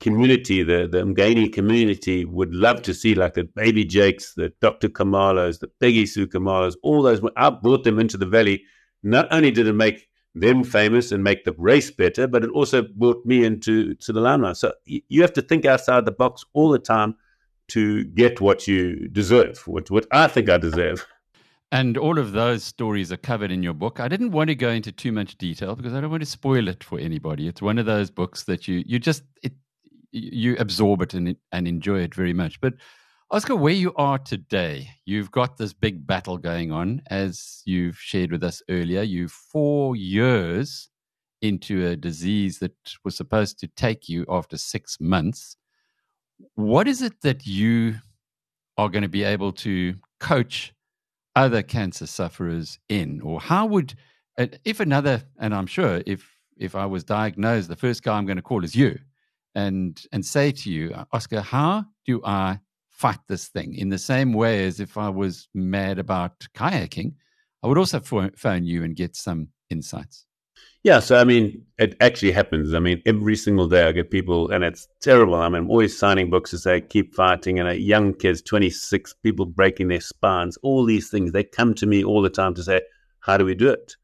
community, 0.00 0.62
the 0.62 0.88
the 0.90 0.98
Umgeni 0.98 1.52
community 1.52 2.24
would 2.24 2.54
love 2.54 2.82
to 2.82 2.94
see, 2.94 3.14
like 3.14 3.34
the 3.34 3.44
Baby 3.44 3.84
Jakes, 3.84 4.34
the 4.34 4.52
Dr. 4.60 4.88
Khumalos, 4.88 5.60
the 5.60 5.68
Peggy 5.68 6.06
Sue 6.06 6.26
Khumalo's, 6.26 6.76
all 6.82 7.02
those. 7.02 7.20
I 7.36 7.50
brought 7.50 7.84
them 7.84 7.98
into 7.98 8.16
the 8.16 8.26
valley. 8.26 8.64
Not 9.02 9.28
only 9.32 9.50
did 9.50 9.66
it 9.66 9.72
make 9.72 10.08
them 10.34 10.64
famous 10.64 11.12
and 11.12 11.22
make 11.22 11.44
the 11.44 11.54
race 11.58 11.90
better, 11.90 12.26
but 12.26 12.44
it 12.44 12.50
also 12.50 12.82
brought 12.82 13.24
me 13.26 13.44
into 13.44 13.94
to 13.96 14.12
the 14.12 14.20
limelight. 14.20 14.56
So 14.56 14.72
you 14.86 15.20
have 15.22 15.32
to 15.34 15.42
think 15.42 15.64
outside 15.64 16.04
the 16.04 16.12
box 16.12 16.44
all 16.52 16.70
the 16.70 16.78
time 16.78 17.16
to 17.68 18.04
get 18.04 18.40
what 18.40 18.66
you 18.66 19.08
deserve, 19.08 19.66
what, 19.66 19.90
what 19.90 20.06
I 20.10 20.28
think 20.28 20.48
I 20.48 20.58
deserve. 20.58 21.06
And 21.72 21.96
all 21.96 22.18
of 22.18 22.32
those 22.32 22.62
stories 22.62 23.10
are 23.10 23.16
covered 23.16 23.50
in 23.50 23.62
your 23.62 23.72
book. 23.72 23.98
I 23.98 24.06
didn't 24.06 24.32
want 24.32 24.48
to 24.48 24.54
go 24.54 24.68
into 24.68 24.92
too 24.92 25.10
much 25.10 25.38
detail 25.38 25.74
because 25.74 25.94
I 25.94 26.00
don't 26.00 26.10
want 26.10 26.22
to 26.22 26.28
spoil 26.28 26.68
it 26.68 26.84
for 26.84 26.98
anybody. 26.98 27.48
It's 27.48 27.62
one 27.62 27.78
of 27.78 27.86
those 27.86 28.10
books 28.10 28.44
that 28.44 28.68
you 28.68 28.84
you 28.86 28.98
just 28.98 29.24
it, 29.42 29.54
you 30.12 30.56
absorb 30.58 31.02
it 31.02 31.14
and 31.14 31.34
and 31.50 31.66
enjoy 31.66 32.00
it 32.00 32.14
very 32.14 32.34
much. 32.34 32.60
But 32.60 32.74
Oscar, 33.30 33.56
where 33.56 33.72
you 33.72 33.94
are 33.96 34.18
today, 34.18 34.90
you've 35.06 35.30
got 35.30 35.56
this 35.56 35.72
big 35.72 36.06
battle 36.06 36.36
going 36.36 36.70
on, 36.70 37.00
as 37.08 37.62
you've 37.64 37.96
shared 37.98 38.30
with 38.30 38.44
us 38.44 38.62
earlier. 38.68 39.02
You 39.02 39.28
four 39.28 39.96
years 39.96 40.90
into 41.40 41.86
a 41.86 41.96
disease 41.96 42.58
that 42.58 42.76
was 43.04 43.16
supposed 43.16 43.58
to 43.60 43.66
take 43.68 44.08
you 44.08 44.26
after 44.28 44.56
six 44.56 44.98
months 45.00 45.56
what 46.54 46.88
is 46.88 47.02
it 47.02 47.20
that 47.22 47.46
you 47.46 47.94
are 48.78 48.88
going 48.88 49.02
to 49.02 49.08
be 49.08 49.24
able 49.24 49.52
to 49.52 49.94
coach 50.20 50.72
other 51.36 51.62
cancer 51.62 52.06
sufferers 52.06 52.78
in? 52.88 53.20
Or 53.20 53.40
how 53.40 53.66
would 53.66 53.94
uh, 54.38 54.46
if 54.64 54.80
another 54.80 55.22
and 55.38 55.54
i'm 55.54 55.66
sure 55.66 56.02
if 56.06 56.26
if 56.56 56.74
i 56.74 56.86
was 56.86 57.04
diagnosed 57.04 57.68
the 57.68 57.76
first 57.76 58.02
guy 58.02 58.16
i'm 58.16 58.26
going 58.26 58.36
to 58.36 58.42
call 58.42 58.64
is 58.64 58.74
you 58.74 58.98
and 59.54 60.04
and 60.12 60.24
say 60.24 60.50
to 60.50 60.70
you 60.70 60.94
oscar 61.12 61.40
how 61.40 61.84
do 62.06 62.20
i 62.24 62.58
fight 62.90 63.18
this 63.26 63.48
thing? 63.48 63.74
In 63.74 63.88
the 63.88 63.98
same 63.98 64.32
way 64.32 64.64
as 64.64 64.80
if 64.80 64.96
i 64.96 65.08
was 65.08 65.48
mad 65.54 65.98
about 65.98 66.46
kayaking 66.54 67.14
i 67.62 67.66
would 67.66 67.78
also 67.78 68.00
phone 68.00 68.64
you 68.64 68.84
and 68.84 68.96
get 68.96 69.16
some 69.16 69.48
insights 69.70 70.24
yeah, 70.82 70.98
so 70.98 71.16
I 71.16 71.24
mean, 71.24 71.64
it 71.78 71.96
actually 72.00 72.32
happens. 72.32 72.74
I 72.74 72.80
mean, 72.80 73.02
every 73.06 73.36
single 73.36 73.68
day 73.68 73.86
I 73.86 73.92
get 73.92 74.10
people, 74.10 74.50
and 74.50 74.64
it's 74.64 74.88
terrible. 75.00 75.36
I 75.36 75.48
mean, 75.48 75.62
I'm 75.62 75.70
always 75.70 75.96
signing 75.96 76.30
books 76.30 76.50
to 76.50 76.58
say 76.58 76.80
keep 76.80 77.14
fighting, 77.14 77.60
and 77.60 77.68
a 77.68 77.78
young 77.78 78.14
kids, 78.14 78.42
26, 78.42 79.14
people 79.22 79.46
breaking 79.46 79.88
their 79.88 80.00
spines, 80.00 80.56
all 80.62 80.84
these 80.84 81.08
things. 81.08 81.32
They 81.32 81.44
come 81.44 81.74
to 81.74 81.86
me 81.86 82.02
all 82.02 82.22
the 82.22 82.30
time 82.30 82.54
to 82.54 82.62
say, 82.62 82.80
"How 83.20 83.36
do 83.36 83.44
we 83.44 83.54
do 83.54 83.68
it?" 83.68 83.96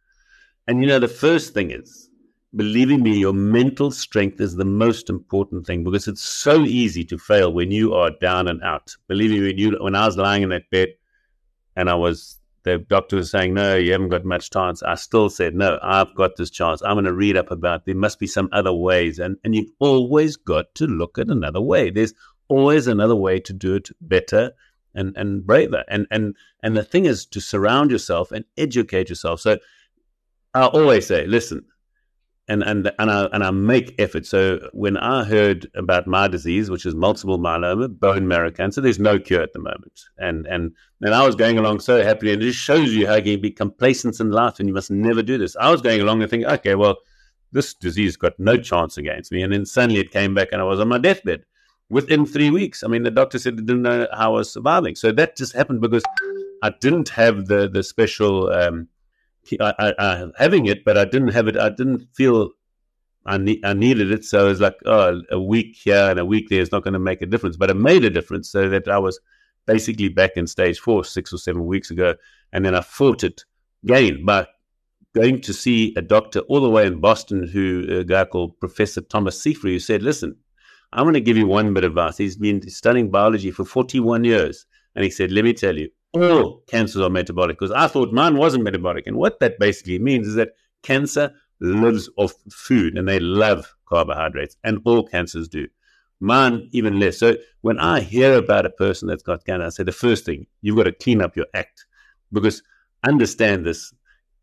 And 0.68 0.80
you 0.80 0.86
know, 0.86 1.00
the 1.00 1.08
first 1.08 1.52
thing 1.52 1.70
is, 1.72 2.10
believing 2.54 3.02
me, 3.02 3.18
your 3.18 3.32
mental 3.32 3.90
strength 3.90 4.40
is 4.40 4.54
the 4.54 4.64
most 4.64 5.10
important 5.10 5.66
thing 5.66 5.82
because 5.82 6.06
it's 6.06 6.22
so 6.22 6.62
easy 6.62 7.04
to 7.06 7.18
fail 7.18 7.52
when 7.52 7.70
you 7.70 7.94
are 7.94 8.10
down 8.20 8.48
and 8.48 8.62
out. 8.62 8.94
Believe 9.08 9.30
me, 9.30 9.40
when, 9.40 9.58
you, 9.58 9.76
when 9.80 9.94
I 9.94 10.06
was 10.06 10.16
lying 10.16 10.42
in 10.42 10.50
that 10.50 10.70
bed 10.70 10.88
and 11.76 11.90
I 11.90 11.94
was 11.94 12.38
the 12.68 12.78
doctor 12.78 13.16
was 13.16 13.30
saying, 13.30 13.54
no, 13.54 13.76
you 13.76 13.92
haven't 13.92 14.10
got 14.10 14.24
much 14.24 14.50
chance. 14.50 14.82
I 14.82 14.94
still 14.94 15.28
said, 15.30 15.54
no, 15.54 15.78
I've 15.82 16.14
got 16.14 16.36
this 16.36 16.50
chance. 16.50 16.82
I'm 16.82 16.94
going 16.94 17.04
to 17.04 17.12
read 17.12 17.36
up 17.36 17.50
about 17.50 17.86
there 17.86 17.94
must 17.94 18.18
be 18.18 18.26
some 18.26 18.48
other 18.52 18.72
ways. 18.72 19.18
And, 19.18 19.36
and 19.44 19.54
you've 19.54 19.70
always 19.78 20.36
got 20.36 20.74
to 20.76 20.86
look 20.86 21.18
at 21.18 21.28
another 21.28 21.60
way. 21.60 21.90
There's 21.90 22.14
always 22.48 22.86
another 22.86 23.16
way 23.16 23.40
to 23.40 23.52
do 23.52 23.74
it 23.74 23.90
better 24.00 24.52
and 24.94 25.16
and 25.16 25.46
braver. 25.46 25.84
And 25.88 26.06
and 26.10 26.34
and 26.62 26.76
the 26.76 26.82
thing 26.82 27.06
is 27.06 27.26
to 27.26 27.40
surround 27.40 27.90
yourself 27.90 28.32
and 28.32 28.44
educate 28.56 29.08
yourself. 29.08 29.40
So 29.40 29.58
I 30.54 30.66
always 30.66 31.06
say, 31.06 31.26
listen, 31.26 31.66
and 32.48 32.62
and 32.62 32.90
and 32.98 33.10
I 33.10 33.24
and 33.26 33.44
I 33.44 33.50
make 33.50 33.94
effort. 33.98 34.26
So 34.26 34.68
when 34.72 34.96
I 34.96 35.24
heard 35.24 35.70
about 35.74 36.06
my 36.06 36.28
disease, 36.28 36.70
which 36.70 36.86
is 36.86 36.94
multiple 36.94 37.38
myeloma, 37.38 37.98
bone 37.98 38.26
marrow 38.26 38.50
cancer, 38.50 38.80
there's 38.80 38.98
no 38.98 39.18
cure 39.18 39.42
at 39.42 39.52
the 39.52 39.58
moment. 39.58 40.06
And 40.16 40.46
and 40.46 40.72
and 41.02 41.14
I 41.14 41.24
was 41.26 41.36
going 41.36 41.58
along 41.58 41.80
so 41.80 42.02
happily, 42.02 42.32
and 42.32 42.42
it 42.42 42.46
just 42.46 42.58
shows 42.58 42.92
you 42.92 43.06
how 43.06 43.16
you 43.16 43.22
can 43.22 43.40
be 43.40 43.50
complacent 43.50 44.18
in 44.18 44.30
life, 44.30 44.58
and 44.58 44.68
you 44.68 44.74
must 44.74 44.90
never 44.90 45.22
do 45.22 45.36
this. 45.36 45.56
I 45.56 45.70
was 45.70 45.82
going 45.82 46.00
along 46.00 46.22
and 46.22 46.30
thinking, 46.30 46.48
okay, 46.48 46.74
well, 46.74 46.96
this 47.52 47.74
disease 47.74 48.16
got 48.16 48.38
no 48.38 48.56
chance 48.56 48.96
against 48.96 49.30
me, 49.30 49.42
and 49.42 49.52
then 49.52 49.66
suddenly 49.66 50.00
it 50.00 50.10
came 50.10 50.34
back, 50.34 50.48
and 50.52 50.62
I 50.62 50.64
was 50.64 50.80
on 50.80 50.88
my 50.88 50.98
deathbed 50.98 51.44
within 51.90 52.24
three 52.24 52.50
weeks. 52.50 52.82
I 52.82 52.88
mean, 52.88 53.02
the 53.02 53.10
doctor 53.10 53.38
said 53.38 53.58
they 53.58 53.62
didn't 53.62 53.82
know 53.82 54.06
how 54.12 54.32
I 54.32 54.38
was 54.38 54.52
surviving. 54.52 54.94
So 54.94 55.12
that 55.12 55.36
just 55.36 55.54
happened 55.54 55.82
because 55.82 56.02
I 56.62 56.72
didn't 56.80 57.10
have 57.10 57.46
the 57.46 57.68
the 57.68 57.82
special. 57.82 58.50
Um, 58.50 58.88
I, 59.60 59.74
I, 59.78 59.94
I, 59.98 60.26
having 60.38 60.66
it, 60.66 60.84
but 60.84 60.98
I 60.98 61.04
didn't 61.04 61.28
have 61.28 61.48
it. 61.48 61.56
I 61.56 61.68
didn't 61.70 62.06
feel 62.14 62.50
I, 63.26 63.36
ne- 63.36 63.60
I 63.64 63.74
needed 63.74 64.10
it. 64.10 64.24
So 64.24 64.46
it 64.46 64.48
was 64.48 64.60
like, 64.60 64.76
oh, 64.86 65.20
a 65.30 65.40
week 65.40 65.76
here 65.76 66.10
and 66.10 66.18
a 66.18 66.24
week 66.24 66.48
there 66.48 66.60
is 66.60 66.72
not 66.72 66.82
going 66.82 66.94
to 66.94 66.98
make 66.98 67.22
a 67.22 67.26
difference. 67.26 67.56
But 67.56 67.70
it 67.70 67.74
made 67.74 68.04
a 68.04 68.10
difference 68.10 68.50
so 68.50 68.68
that 68.68 68.88
I 68.88 68.98
was 68.98 69.20
basically 69.66 70.08
back 70.08 70.32
in 70.36 70.46
stage 70.46 70.78
four 70.78 71.04
six 71.04 71.32
or 71.32 71.38
seven 71.38 71.66
weeks 71.66 71.90
ago. 71.90 72.14
And 72.52 72.64
then 72.64 72.74
I 72.74 72.80
fought 72.80 73.24
it 73.24 73.44
again 73.84 74.24
by 74.24 74.46
going 75.14 75.40
to 75.42 75.52
see 75.52 75.94
a 75.96 76.02
doctor 76.02 76.40
all 76.40 76.60
the 76.60 76.70
way 76.70 76.86
in 76.86 77.00
Boston, 77.00 77.46
who 77.46 77.86
a 77.88 78.04
guy 78.04 78.24
called 78.24 78.58
Professor 78.60 79.00
Thomas 79.02 79.40
Seyfried, 79.40 79.72
who 79.74 79.78
said, 79.78 80.02
listen, 80.02 80.36
I'm 80.92 81.04
going 81.04 81.14
to 81.14 81.20
give 81.20 81.36
you 81.36 81.46
one 81.46 81.74
bit 81.74 81.84
of 81.84 81.92
advice. 81.92 82.16
He's 82.16 82.36
been 82.36 82.66
studying 82.70 83.10
biology 83.10 83.50
for 83.50 83.64
41 83.64 84.24
years. 84.24 84.66
And 84.94 85.04
he 85.04 85.10
said, 85.10 85.30
let 85.30 85.44
me 85.44 85.52
tell 85.52 85.76
you, 85.76 85.90
all 86.12 86.62
cancers 86.68 87.02
are 87.02 87.10
metabolic 87.10 87.58
because 87.58 87.72
I 87.72 87.86
thought 87.86 88.12
mine 88.12 88.36
wasn't 88.36 88.64
metabolic. 88.64 89.06
And 89.06 89.16
what 89.16 89.40
that 89.40 89.58
basically 89.58 89.98
means 89.98 90.26
is 90.26 90.34
that 90.34 90.50
cancer 90.82 91.32
lives 91.60 92.08
off 92.16 92.34
food 92.50 92.96
and 92.96 93.08
they 93.08 93.20
love 93.20 93.74
carbohydrates, 93.88 94.56
and 94.64 94.80
all 94.84 95.06
cancers 95.06 95.48
do. 95.48 95.66
Mine 96.20 96.68
even 96.72 96.98
less. 96.98 97.18
So 97.18 97.36
when 97.60 97.78
I 97.78 98.00
hear 98.00 98.34
about 98.34 98.66
a 98.66 98.70
person 98.70 99.08
that's 99.08 99.22
got 99.22 99.44
cancer, 99.44 99.66
I 99.66 99.68
say 99.70 99.84
the 99.84 99.92
first 99.92 100.24
thing, 100.24 100.46
you've 100.62 100.76
got 100.76 100.84
to 100.84 100.92
clean 100.92 101.22
up 101.22 101.36
your 101.36 101.46
act 101.54 101.86
because 102.32 102.62
understand 103.06 103.64
this. 103.64 103.92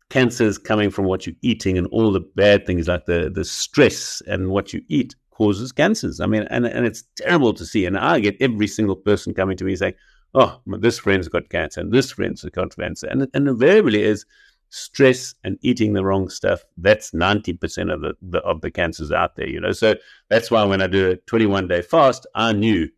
Cancer 0.08 0.44
is 0.44 0.56
coming 0.56 0.90
from 0.90 1.06
what 1.06 1.26
you're 1.26 1.34
eating 1.42 1.76
and 1.76 1.88
all 1.88 2.12
the 2.12 2.20
bad 2.20 2.64
things 2.64 2.86
like 2.86 3.06
the, 3.06 3.28
the 3.34 3.44
stress 3.44 4.22
and 4.28 4.50
what 4.50 4.72
you 4.72 4.80
eat 4.88 5.16
causes 5.30 5.72
cancers. 5.72 6.20
I 6.20 6.26
mean, 6.26 6.44
and, 6.48 6.64
and 6.64 6.86
it's 6.86 7.02
terrible 7.16 7.52
to 7.54 7.66
see. 7.66 7.86
And 7.86 7.98
I 7.98 8.20
get 8.20 8.36
every 8.40 8.68
single 8.68 8.94
person 8.96 9.34
coming 9.34 9.56
to 9.56 9.64
me 9.64 9.74
saying, 9.74 9.94
oh, 10.36 10.60
this 10.66 10.98
friend's 10.98 11.28
got 11.28 11.48
cancer 11.48 11.80
and 11.80 11.90
this 11.90 12.12
friend's 12.12 12.44
got 12.44 12.76
cancer. 12.76 13.08
And, 13.08 13.26
and 13.32 13.48
invariably 13.48 14.02
is 14.02 14.26
stress 14.68 15.34
and 15.42 15.58
eating 15.62 15.94
the 15.94 16.04
wrong 16.04 16.28
stuff. 16.28 16.62
That's 16.76 17.12
90% 17.12 17.92
of 17.92 18.02
the, 18.02 18.14
the, 18.20 18.38
of 18.40 18.60
the 18.60 18.70
cancers 18.70 19.10
out 19.10 19.36
there, 19.36 19.48
you 19.48 19.58
know. 19.58 19.72
So 19.72 19.94
that's 20.28 20.50
why 20.50 20.62
when 20.64 20.82
I 20.82 20.88
do 20.88 21.10
a 21.10 21.16
21 21.16 21.68
day 21.68 21.80
fast, 21.80 22.26
I 22.34 22.52
knew 22.52 22.88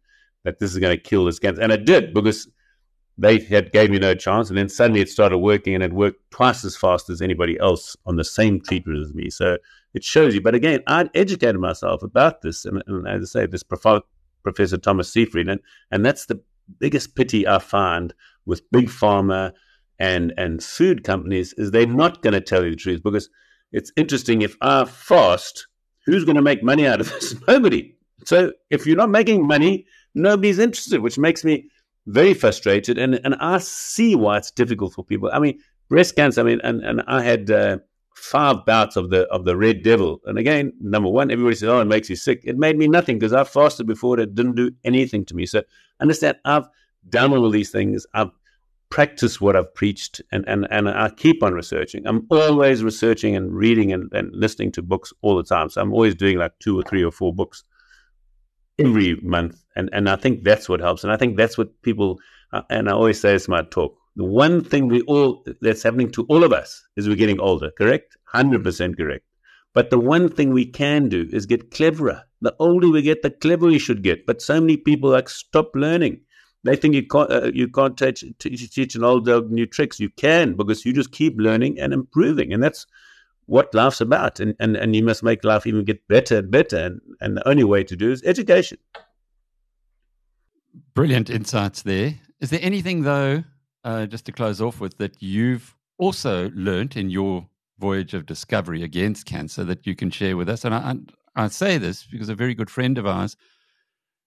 that 0.44 0.58
this 0.58 0.72
is 0.72 0.78
going 0.78 0.96
to 0.96 1.02
kill 1.02 1.24
this 1.24 1.38
cancer. 1.38 1.62
And 1.62 1.70
it 1.70 1.84
did 1.84 2.12
because 2.12 2.48
they 3.16 3.38
had 3.38 3.70
gave 3.70 3.90
me 3.90 4.00
no 4.00 4.16
chance. 4.16 4.48
And 4.48 4.58
then 4.58 4.68
suddenly 4.68 5.00
it 5.00 5.08
started 5.08 5.38
working 5.38 5.74
and 5.74 5.84
it 5.84 5.92
worked 5.92 6.28
twice 6.32 6.64
as 6.64 6.76
fast 6.76 7.08
as 7.08 7.22
anybody 7.22 7.56
else 7.60 7.96
on 8.04 8.16
the 8.16 8.24
same 8.24 8.60
treatment 8.60 9.00
as 9.00 9.14
me. 9.14 9.30
So 9.30 9.58
it 9.94 10.02
shows 10.02 10.34
you. 10.34 10.40
But 10.40 10.56
again, 10.56 10.82
I'd 10.88 11.10
educated 11.14 11.60
myself 11.60 12.02
about 12.02 12.42
this. 12.42 12.64
And, 12.64 12.82
and 12.88 13.06
as 13.06 13.22
I 13.22 13.42
say, 13.42 13.46
this 13.46 13.62
prof- 13.62 14.02
Professor 14.42 14.78
Thomas 14.78 15.12
Seyfried. 15.12 15.48
And, 15.48 15.60
and 15.90 16.04
that's 16.04 16.26
the 16.26 16.40
biggest 16.78 17.14
pity 17.14 17.46
I 17.46 17.58
find 17.58 18.14
with 18.46 18.70
big 18.70 18.88
pharma 18.88 19.52
and 19.98 20.32
and 20.36 20.62
food 20.62 21.04
companies 21.04 21.52
is 21.54 21.70
they're 21.70 21.86
not 21.86 22.22
going 22.22 22.34
to 22.34 22.40
tell 22.40 22.64
you 22.64 22.70
the 22.70 22.76
truth 22.76 23.02
because 23.02 23.28
it's 23.72 23.92
interesting 23.96 24.42
if 24.42 24.56
I 24.60 24.84
fast, 24.84 25.66
who's 26.06 26.24
going 26.24 26.36
to 26.36 26.42
make 26.42 26.62
money 26.62 26.86
out 26.86 27.00
of 27.00 27.10
this? 27.12 27.34
Nobody. 27.46 27.94
So 28.24 28.52
if 28.70 28.86
you're 28.86 28.96
not 28.96 29.10
making 29.10 29.46
money, 29.46 29.86
nobody's 30.14 30.58
interested, 30.58 31.00
which 31.00 31.18
makes 31.18 31.44
me 31.44 31.68
very 32.06 32.34
frustrated. 32.34 32.98
And 32.98 33.20
and 33.24 33.34
I 33.36 33.58
see 33.58 34.14
why 34.14 34.38
it's 34.38 34.50
difficult 34.50 34.94
for 34.94 35.04
people. 35.04 35.30
I 35.32 35.38
mean, 35.38 35.58
breast 35.88 36.16
cancer. 36.16 36.40
I 36.40 36.44
mean, 36.44 36.60
and 36.62 36.82
and 36.82 37.02
I 37.06 37.22
had. 37.22 37.50
Uh, 37.50 37.78
five 38.18 38.64
bouts 38.66 38.96
of 38.96 39.10
the 39.10 39.26
of 39.28 39.44
the 39.44 39.56
red 39.56 39.82
devil. 39.82 40.20
And 40.26 40.38
again, 40.38 40.72
number 40.80 41.08
one, 41.08 41.30
everybody 41.30 41.56
says, 41.56 41.68
"Oh, 41.68 41.80
it 41.80 41.86
makes 41.86 42.10
you 42.10 42.16
sick." 42.16 42.42
It 42.44 42.58
made 42.58 42.76
me 42.76 42.88
nothing 42.88 43.18
because 43.18 43.32
I 43.32 43.44
fasted 43.44 43.86
before. 43.86 44.18
It 44.18 44.34
didn't 44.34 44.56
do 44.56 44.70
anything 44.84 45.24
to 45.26 45.34
me. 45.34 45.46
So 45.46 45.62
understand, 46.00 46.36
I've 46.44 46.68
done 47.08 47.32
all 47.32 47.50
these 47.50 47.70
things. 47.70 48.06
I've 48.14 48.30
practiced 48.90 49.40
what 49.40 49.56
I've 49.56 49.74
preached 49.74 50.22
and, 50.32 50.44
and, 50.48 50.66
and 50.70 50.88
I 50.88 51.10
keep 51.10 51.42
on 51.42 51.52
researching. 51.52 52.06
I'm 52.06 52.26
always 52.30 52.82
researching 52.82 53.36
and 53.36 53.52
reading 53.52 53.92
and, 53.92 54.10
and 54.12 54.30
listening 54.32 54.72
to 54.72 54.82
books 54.82 55.12
all 55.20 55.36
the 55.36 55.42
time. 55.42 55.68
So 55.68 55.80
I'm 55.80 55.92
always 55.92 56.14
doing 56.14 56.38
like 56.38 56.58
two 56.58 56.78
or 56.78 56.82
three 56.82 57.04
or 57.04 57.10
four 57.10 57.34
books 57.34 57.64
every 58.78 59.16
month. 59.22 59.62
And, 59.76 59.90
and 59.92 60.08
I 60.08 60.16
think 60.16 60.42
that's 60.42 60.68
what 60.68 60.80
helps. 60.80 61.04
And 61.04 61.12
I 61.12 61.16
think 61.16 61.36
that's 61.36 61.58
what 61.58 61.82
people, 61.82 62.18
uh, 62.52 62.62
and 62.70 62.88
I 62.88 62.92
always 62.92 63.20
say 63.20 63.34
it's 63.34 63.48
my 63.48 63.62
talk. 63.62 63.94
The 64.18 64.24
one 64.24 64.64
thing 64.64 64.88
we 64.88 65.02
all, 65.02 65.44
that's 65.60 65.84
happening 65.84 66.10
to 66.10 66.24
all 66.24 66.42
of 66.42 66.52
us 66.52 66.84
is 66.96 67.08
we're 67.08 67.14
getting 67.14 67.38
older, 67.38 67.70
correct? 67.70 68.16
100% 68.34 68.96
correct. 68.96 69.24
But 69.74 69.90
the 69.90 69.98
one 70.00 70.28
thing 70.28 70.52
we 70.52 70.66
can 70.66 71.08
do 71.08 71.28
is 71.30 71.46
get 71.46 71.70
cleverer. 71.70 72.24
The 72.40 72.52
older 72.58 72.90
we 72.90 73.02
get, 73.02 73.22
the 73.22 73.30
cleverer 73.30 73.68
we 73.68 73.78
should 73.78 74.02
get. 74.02 74.26
But 74.26 74.42
so 74.42 74.60
many 74.60 74.76
people 74.76 75.10
like 75.10 75.28
stop 75.28 75.70
learning. 75.76 76.20
They 76.64 76.74
think 76.74 76.96
you 76.96 77.06
can't 77.06 77.30
uh, 77.30 77.50
you 77.54 77.68
can't 77.68 77.96
teach, 77.96 78.24
teach, 78.40 78.74
teach 78.74 78.96
an 78.96 79.04
old 79.04 79.24
dog 79.24 79.52
new 79.52 79.66
tricks. 79.66 80.00
You 80.00 80.10
can 80.10 80.56
because 80.56 80.84
you 80.84 80.92
just 80.92 81.12
keep 81.12 81.34
learning 81.38 81.78
and 81.78 81.92
improving, 81.92 82.52
and 82.52 82.60
that's 82.60 82.86
what 83.46 83.72
life's 83.72 84.00
about. 84.00 84.40
And 84.40 84.56
and, 84.58 84.76
and 84.76 84.96
you 84.96 85.04
must 85.04 85.22
make 85.22 85.44
life 85.44 85.64
even 85.64 85.84
get 85.84 86.06
better 86.08 86.38
and 86.38 86.50
better. 86.50 86.78
And, 86.78 87.00
and 87.20 87.36
the 87.36 87.48
only 87.48 87.62
way 87.62 87.84
to 87.84 87.94
do 87.94 88.10
is 88.10 88.20
education. 88.24 88.78
Brilliant 90.94 91.30
insights 91.30 91.82
there. 91.82 92.16
Is 92.40 92.50
there 92.50 92.60
anything 92.60 93.02
though, 93.02 93.44
uh, 93.88 94.04
just 94.04 94.26
to 94.26 94.32
close 94.32 94.60
off 94.60 94.80
with, 94.80 94.98
that 94.98 95.22
you've 95.22 95.74
also 95.96 96.50
learnt 96.50 96.94
in 96.94 97.08
your 97.08 97.48
voyage 97.78 98.12
of 98.12 98.26
discovery 98.26 98.82
against 98.82 99.24
cancer 99.24 99.64
that 99.64 99.86
you 99.86 99.96
can 99.96 100.10
share 100.10 100.36
with 100.36 100.48
us? 100.48 100.66
And 100.66 100.74
I, 100.74 100.96
I, 101.34 101.48
say 101.48 101.78
this 101.78 102.04
because 102.04 102.28
a 102.28 102.34
very 102.34 102.54
good 102.54 102.68
friend 102.68 102.98
of 102.98 103.06
ours 103.06 103.34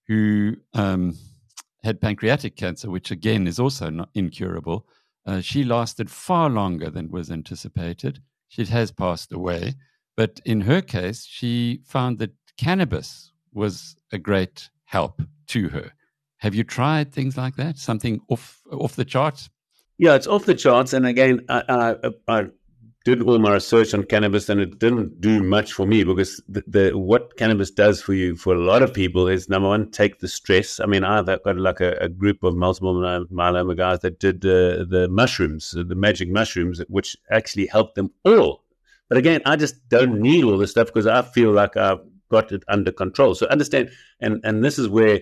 who 0.08 0.56
um, 0.74 1.16
had 1.84 2.02
pancreatic 2.02 2.56
cancer, 2.56 2.90
which 2.90 3.12
again 3.12 3.46
is 3.46 3.60
also 3.60 3.92
not 3.92 4.10
incurable. 4.16 4.88
Uh, 5.28 5.42
she 5.42 5.64
lasted 5.64 6.10
far 6.10 6.50
longer 6.50 6.90
than 6.90 7.12
was 7.12 7.30
anticipated. 7.30 8.20
She 8.48 8.66
has 8.66 8.92
passed 8.92 9.32
away. 9.32 9.76
But 10.18 10.42
in 10.44 10.62
her 10.62 10.82
case, 10.82 11.24
she 11.24 11.82
found 11.86 12.18
that 12.18 12.32
cannabis 12.58 13.32
was 13.54 13.96
a 14.12 14.18
great 14.18 14.72
help 14.86 15.22
to 15.48 15.70
her. 15.70 15.92
Have 16.42 16.56
you 16.56 16.64
tried 16.64 17.14
things 17.14 17.38
like 17.38 17.56
that? 17.58 17.78
Something 17.78 18.20
off 18.28 18.62
off 18.72 18.96
the 18.96 19.06
charts? 19.06 19.50
Yeah, 20.00 20.16
it's 20.16 20.26
off 20.26 20.46
the 20.46 20.56
charts. 20.56 20.94
And 20.94 21.06
again, 21.06 21.42
I, 21.48 21.96
I, 22.04 22.12
I 22.28 22.48
did 23.06 23.22
all 23.22 23.38
my 23.38 23.54
research 23.54 23.94
on 23.94 24.04
cannabis 24.04 24.50
and 24.50 24.60
it 24.60 24.80
didn't 24.80 25.22
do 25.22 25.44
much 25.44 25.74
for 25.74 25.86
me 25.86 26.04
because 26.04 26.42
the, 26.48 26.64
the, 26.68 26.98
what 26.98 27.38
cannabis 27.38 27.70
does 27.70 28.02
for 28.02 28.16
you 28.16 28.36
for 28.36 28.56
a 28.56 28.60
lot 28.60 28.82
of 28.82 28.92
people 28.92 29.28
is 29.28 29.50
number 29.50 29.68
one 29.68 29.90
take 29.90 30.20
the 30.20 30.28
stress 30.28 30.80
i 30.80 30.86
mean 30.86 31.04
i've 31.04 31.26
got 31.26 31.58
like 31.58 31.82
a, 31.82 31.94
a 32.00 32.08
group 32.08 32.44
of 32.44 32.56
multiple 32.56 32.94
myeloma 32.94 33.76
guys 33.76 34.00
that 34.02 34.20
did 34.20 34.46
uh, 34.46 34.86
the 34.88 35.08
mushrooms 35.10 35.72
the 35.72 35.96
magic 35.96 36.30
mushrooms 36.30 36.80
which 36.90 37.18
actually 37.32 37.66
helped 37.66 37.96
them 37.96 38.12
all 38.24 38.64
but 39.10 39.18
again 39.18 39.42
i 39.48 39.56
just 39.56 39.88
don't 39.90 40.20
need 40.20 40.44
all 40.44 40.58
this 40.58 40.70
stuff 40.72 40.86
because 40.88 41.08
i 41.08 41.24
feel 41.24 41.52
like 41.52 41.76
i've 41.78 42.02
got 42.30 42.52
it 42.52 42.64
under 42.68 42.92
control 42.92 43.34
so 43.34 43.48
understand 43.48 43.90
and 44.20 44.40
and 44.44 44.64
this 44.64 44.78
is 44.78 44.88
where 44.88 45.22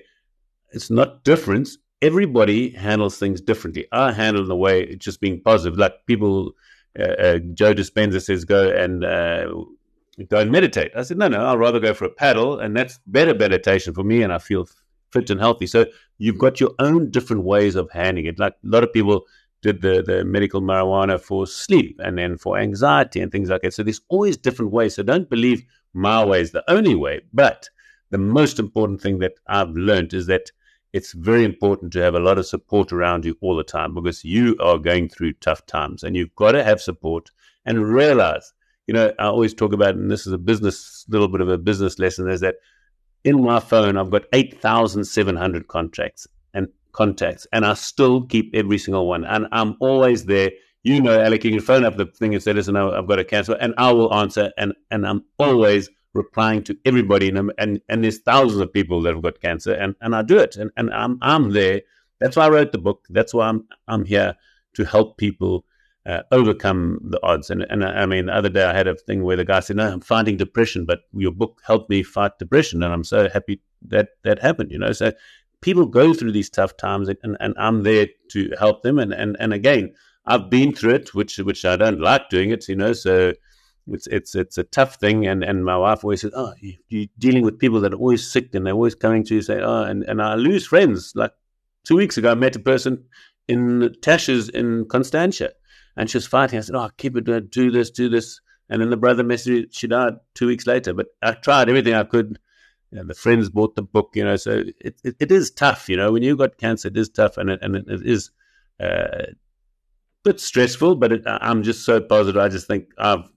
it's 0.72 0.90
not 0.90 1.24
different 1.24 1.70
everybody 2.02 2.72
handles 2.72 3.18
things 3.18 3.42
differently 3.42 3.86
i 3.92 4.12
handle 4.12 4.44
in 4.44 4.52
a 4.52 4.56
way 4.56 4.96
just 4.96 5.20
being 5.22 5.42
positive 5.42 5.78
like 5.78 6.06
people 6.06 6.54
uh, 6.98 7.04
uh, 7.04 7.40
Joe 7.54 7.74
Dispenza 7.74 8.22
says 8.22 8.46
go 8.46 8.70
and 8.70 9.04
uh, 9.06 9.48
go 10.28 10.40
and 10.40 10.52
meditate. 10.52 10.92
I 10.96 11.04
said 11.04 11.18
no, 11.18 11.28
no, 11.28 11.46
I'll 11.46 11.58
rather 11.58 11.80
go 11.80 11.94
for 11.94 12.06
a 12.06 12.10
paddle, 12.10 12.60
and 12.60 12.76
that's 12.76 13.00
better 13.08 13.34
meditation 13.34 13.94
for 13.94 14.04
me, 14.04 14.22
and 14.24 14.34
I 14.34 14.40
feel 14.40 14.68
fit 15.12 15.30
and 15.30 15.40
healthy. 15.40 15.68
So 15.68 15.86
you've 16.18 16.38
got 16.38 16.60
your 16.60 16.72
own 16.80 17.12
different 17.12 17.44
ways 17.44 17.76
of 17.76 17.90
handling 17.92 18.26
it. 18.26 18.40
Like 18.40 18.54
a 18.54 18.68
lot 18.68 18.84
of 18.84 18.94
people 18.94 19.26
did 19.62 19.82
the, 19.82 20.02
the 20.06 20.24
medical 20.24 20.62
marijuana 20.62 21.20
for 21.20 21.46
sleep 21.46 22.00
and 22.04 22.18
then 22.18 22.38
for 22.38 22.58
anxiety 22.58 23.20
and 23.20 23.32
things 23.32 23.50
like 23.50 23.62
that. 23.62 23.74
So 23.74 23.84
there's 23.84 24.02
always 24.08 24.38
different 24.38 24.72
ways. 24.72 24.96
So 24.96 25.04
don't 25.04 25.30
believe 25.30 25.64
my 25.94 26.24
way 26.24 26.42
is 26.42 26.52
the 26.52 26.64
only 26.72 26.96
way. 26.96 27.22
But 27.34 27.68
the 28.10 28.18
most 28.18 28.58
important 28.58 29.02
thing 29.02 29.20
that 29.20 29.34
I've 29.48 29.72
learned 29.72 30.14
is 30.14 30.28
that 30.28 30.52
it's 30.94 31.14
very 31.14 31.44
important 31.44 31.94
to 31.94 32.00
have 32.00 32.16
a 32.16 32.20
lot 32.20 32.38
of 32.38 32.46
support 32.46 32.92
around 32.92 33.26
you 33.26 33.38
all 33.42 33.56
the 33.56 33.64
time 33.64 33.94
because 33.94 34.24
you 34.24 34.58
are 34.60 34.78
going 34.78 35.08
through 35.08 35.34
tough 35.34 35.66
times 35.66 36.04
and 36.04 36.16
you've 36.16 36.36
got 36.36 36.54
to 36.54 36.64
have 36.64 36.82
support 36.82 37.30
and 37.66 37.88
realize, 37.88 38.54
you 38.88 38.94
know, 38.94 39.14
I 39.20 39.26
always 39.26 39.54
talk 39.54 39.74
about, 39.74 39.96
and 39.96 40.10
this 40.10 40.26
is 40.26 40.34
a 40.34 40.38
business, 40.38 41.06
little 41.08 41.28
bit 41.28 41.42
of 41.42 41.50
a 41.50 41.58
business 41.58 42.00
lesson, 42.00 42.28
is 42.30 42.40
that 42.42 42.56
in 43.24 43.44
my 43.44 43.60
phone, 43.60 43.98
I've 43.98 44.10
got 44.10 44.24
8,700 44.34 45.68
contracts 45.68 46.28
and 46.54 46.68
contacts, 46.92 47.46
and 47.52 47.66
I 47.66 47.74
still 47.76 48.24
keep 48.24 48.56
every 48.56 48.78
single 48.78 49.08
one. 49.08 49.26
And 49.26 49.48
I'm 49.52 49.76
always 49.80 50.26
there. 50.26 50.52
You 50.84 51.02
know, 51.02 51.20
Alec, 51.20 51.44
you 51.44 51.52
can 51.52 51.60
phone 51.60 51.84
up 51.84 51.98
the 51.98 52.06
thing 52.06 52.34
and 52.34 52.42
say, 52.42 52.54
listen, 52.54 52.76
I've 52.78 53.08
got 53.08 53.20
a 53.20 53.26
cancel, 53.26 53.58
and 53.60 53.74
I 53.78 53.92
will 53.92 54.14
answer. 54.14 54.52
And, 54.58 54.74
and 54.90 55.06
I'm 55.06 55.26
always 55.38 55.90
replying 56.14 56.64
to 56.64 56.78
everybody. 56.86 57.30
And, 57.30 57.52
and, 57.58 57.82
and 57.90 58.04
there's 58.04 58.20
thousands 58.20 58.62
of 58.62 58.74
people 58.74 59.02
that 59.04 59.14
have 59.14 59.24
got 59.24 59.42
cancer, 59.42 59.74
and, 59.74 59.96
and 60.02 60.16
I 60.16 60.22
do 60.22 60.38
it. 60.38 60.56
And, 60.56 60.72
and 60.78 60.92
I'm, 60.94 61.18
I'm 61.22 61.52
there. 61.52 61.82
That's 62.20 62.36
why 62.36 62.46
I 62.46 62.50
wrote 62.50 62.72
the 62.72 62.78
book. 62.78 63.06
That's 63.10 63.34
why 63.34 63.48
I'm, 63.48 63.68
I'm 63.88 64.06
here 64.06 64.36
to 64.76 64.86
help 64.86 65.18
people 65.18 65.66
uh, 66.06 66.24
overcome 66.32 67.00
the 67.04 67.24
odds. 67.24 67.50
And, 67.50 67.64
and 67.70 67.84
I 67.84 68.06
mean, 68.06 68.28
the 68.28 68.36
other 68.36 68.50
day 68.50 68.64
I 68.64 68.74
had 68.74 68.88
a 68.88 68.96
thing 68.96 69.24
where 69.24 69.36
the 69.38 69.46
guy 69.46 69.60
said, 69.60 69.76
"No, 69.78 69.92
I'm 69.92 70.02
fighting 70.02 70.38
depression, 70.38 70.86
but 70.86 71.02
your 71.14 71.32
book 71.32 71.62
helped 71.66 71.90
me 71.90 72.04
fight 72.04 72.40
depression," 72.40 72.82
and 72.84 72.92
I'm 72.94 73.04
so 73.04 73.30
happy 73.30 73.62
that 73.88 74.10
that 74.24 74.40
happened. 74.42 74.72
You 74.72 74.80
know, 74.80 74.92
so 74.92 75.12
people 75.62 75.86
go 75.86 76.14
through 76.14 76.32
these 76.32 76.50
tough 76.50 76.78
times, 76.78 77.10
and, 77.10 77.38
and 77.40 77.54
I'm 77.58 77.84
there 77.84 78.08
to 78.32 78.54
help 78.58 78.82
them. 78.82 78.98
And, 78.98 79.14
and 79.14 79.38
and 79.40 79.54
again, 79.54 79.94
I've 80.26 80.50
been 80.50 80.74
through 80.74 80.96
it, 80.96 81.14
which 81.14 81.38
which 81.38 81.66
I 81.66 81.76
don't 81.76 82.00
like 82.00 82.30
doing 82.30 82.50
it. 82.50 82.68
You 82.68 82.78
know, 82.78 82.94
so 82.94 83.34
it's 83.88 84.08
it's 84.08 84.36
it's 84.36 84.58
a 84.58 84.64
tough 84.64 84.96
thing. 84.96 85.28
And 85.28 85.44
and 85.44 85.66
my 85.66 85.78
wife 85.78 86.04
always 86.04 86.22
says, 86.22 86.32
"Oh, 86.36 86.54
you, 86.60 86.76
you're 86.90 87.08
dealing 87.18 87.44
with 87.44 87.60
people 87.60 87.82
that 87.82 87.94
are 87.94 87.98
always 87.98 88.30
sick, 88.30 88.54
and 88.54 88.66
they're 88.66 88.74
always 88.74 88.96
coming 88.96 89.24
to 89.26 89.36
you 89.36 89.42
say, 89.42 89.62
oh," 89.62 89.84
and 89.84 90.04
and 90.04 90.22
I 90.22 90.36
lose 90.36 90.68
friends. 90.68 91.14
Like 91.16 91.34
two 91.86 91.96
weeks 91.96 92.18
ago, 92.18 92.32
I 92.32 92.36
met 92.36 92.56
a 92.56 92.60
person 92.60 93.06
in 93.48 93.96
Tasha's 94.02 94.50
in 94.50 94.86
Constantia 94.86 95.52
and 96.00 96.10
she 96.10 96.18
was 96.18 96.26
fighting. 96.26 96.58
I 96.58 96.62
said, 96.62 96.76
"Oh, 96.76 96.90
keep 96.98 97.18
it, 97.18 97.52
do 97.52 97.70
this, 97.70 97.92
do 97.92 98.10
this." 98.10 98.40
And 98.70 98.82
then 98.82 98.90
the 98.90 98.98
brother 98.98 99.24
messaged, 99.24 99.68
she 99.72 99.88
died 99.88 100.14
two 100.34 100.48
weeks 100.48 100.66
later. 100.66 100.94
But 100.94 101.08
I 101.22 101.34
tried 101.34 101.70
everything 101.70 101.94
I 101.94 102.04
could. 102.04 102.40
You 102.92 103.00
know, 103.00 103.04
the 103.04 103.14
friends 103.14 103.50
bought 103.50 103.76
the 103.76 103.84
book, 103.84 104.12
you 104.16 104.24
know. 104.24 104.38
So 104.38 104.64
it, 104.80 105.00
it, 105.04 105.16
it 105.20 105.32
is 105.32 105.52
tough, 105.52 105.90
you 105.90 105.98
know. 105.98 106.12
When 106.14 106.24
you 106.24 106.38
got 106.38 106.58
cancer, 106.58 106.88
it 106.88 106.98
is 106.98 107.10
tough, 107.10 107.38
and 107.38 107.50
it, 107.50 107.60
and 107.62 107.76
it, 107.76 107.86
it 107.88 108.06
is 108.06 108.32
uh, 108.82 108.86
a 108.86 109.26
bit 110.24 110.40
stressful. 110.40 110.96
But 110.96 111.12
it, 111.12 111.24
I'm 111.26 111.64
just 111.64 111.84
so 111.84 112.00
positive. 112.00 112.42
I 112.42 112.48
just 112.48 112.68
think 112.68 112.86
I've 112.98 113.30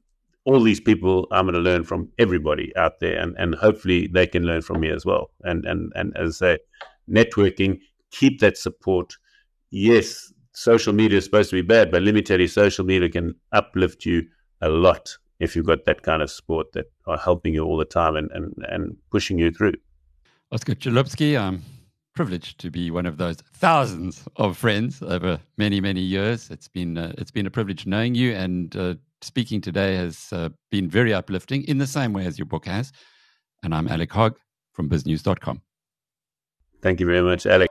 all 0.45 0.61
these 0.61 0.81
people 0.81 1.27
I'm 1.31 1.47
going 1.47 1.55
to 1.55 1.61
learn 1.61 1.85
from 1.85 2.09
everybody 2.19 2.75
out 2.77 3.01
there, 3.01 3.19
and, 3.19 3.35
and 3.39 3.55
hopefully 3.55 4.09
they 4.09 4.27
can 4.27 4.45
learn 4.45 4.63
from 4.63 4.81
me 4.81 4.91
as 4.91 5.05
well. 5.05 5.31
And 5.43 5.65
and 5.65 5.93
and 5.95 6.17
as 6.17 6.43
I 6.43 6.57
say, 6.57 6.59
networking, 7.09 7.79
keep 8.11 8.41
that 8.41 8.57
support. 8.57 9.17
Yes, 9.71 10.33
social 10.53 10.93
media 10.93 11.19
is 11.19 11.25
supposed 11.25 11.51
to 11.51 11.57
be 11.57 11.63
bad, 11.63 11.91
but 11.91 12.03
let 12.03 12.15
me 12.15 12.23
tell 12.23 12.41
you, 12.41 12.49
social 12.49 12.85
media 12.85 13.09
can 13.09 13.35
uplift 13.53 14.05
you 14.05 14.27
a 14.61 14.69
lot 14.69 15.17
if 15.41 15.57
you've 15.57 15.67
got 15.67 15.85
that 15.87 16.03
kind 16.03 16.23
of 16.23 16.31
support 16.31 16.73
that 16.73 16.87
are 17.07 17.19
helping 17.19 17.55
you 17.55 17.65
all 17.65 17.77
the 17.77 17.85
time 17.85 18.17
and, 18.17 18.31
and, 18.33 18.55
and 18.69 18.97
pushing 19.11 19.39
you 19.39 19.51
through. 19.51 19.73
Oscar 20.53 20.75
Chalupsky, 20.75 21.37
I'm 21.37 21.55
um, 21.55 21.63
privileged 22.15 22.59
to 22.61 22.71
be 22.71 22.91
one 22.91 23.07
of 23.07 23.17
those 23.17 23.37
thousands 23.55 24.25
of 24.37 24.57
friends 24.57 25.03
over 25.03 25.41
many, 25.57 25.81
many 25.81 26.01
years. 26.01 26.51
It's 26.51 26.69
been, 26.69 26.99
uh, 26.99 27.13
it's 27.19 27.31
been 27.31 27.47
a 27.47 27.51
privilege 27.51 27.87
knowing 27.87 28.15
you, 28.15 28.33
and 28.33 28.77
uh, 28.77 28.95
speaking 29.21 29.61
today 29.61 29.97
has 29.97 30.29
uh, 30.33 30.51
been 30.71 30.89
very 30.89 31.15
uplifting 31.15 31.65
in 31.65 31.79
the 31.79 31.87
same 31.87 32.13
way 32.13 32.27
as 32.27 32.39
your 32.39 32.47
book 32.47 32.67
has. 32.67 32.93
And 33.63 33.75
I'm 33.75 33.89
Alec 33.89 34.13
Hogg 34.13 34.37
from 34.73 34.89
biznews.com. 34.89 35.63
Thank 36.83 37.01
you 37.01 37.07
very 37.07 37.23
much, 37.23 37.47
Alec. 37.47 37.71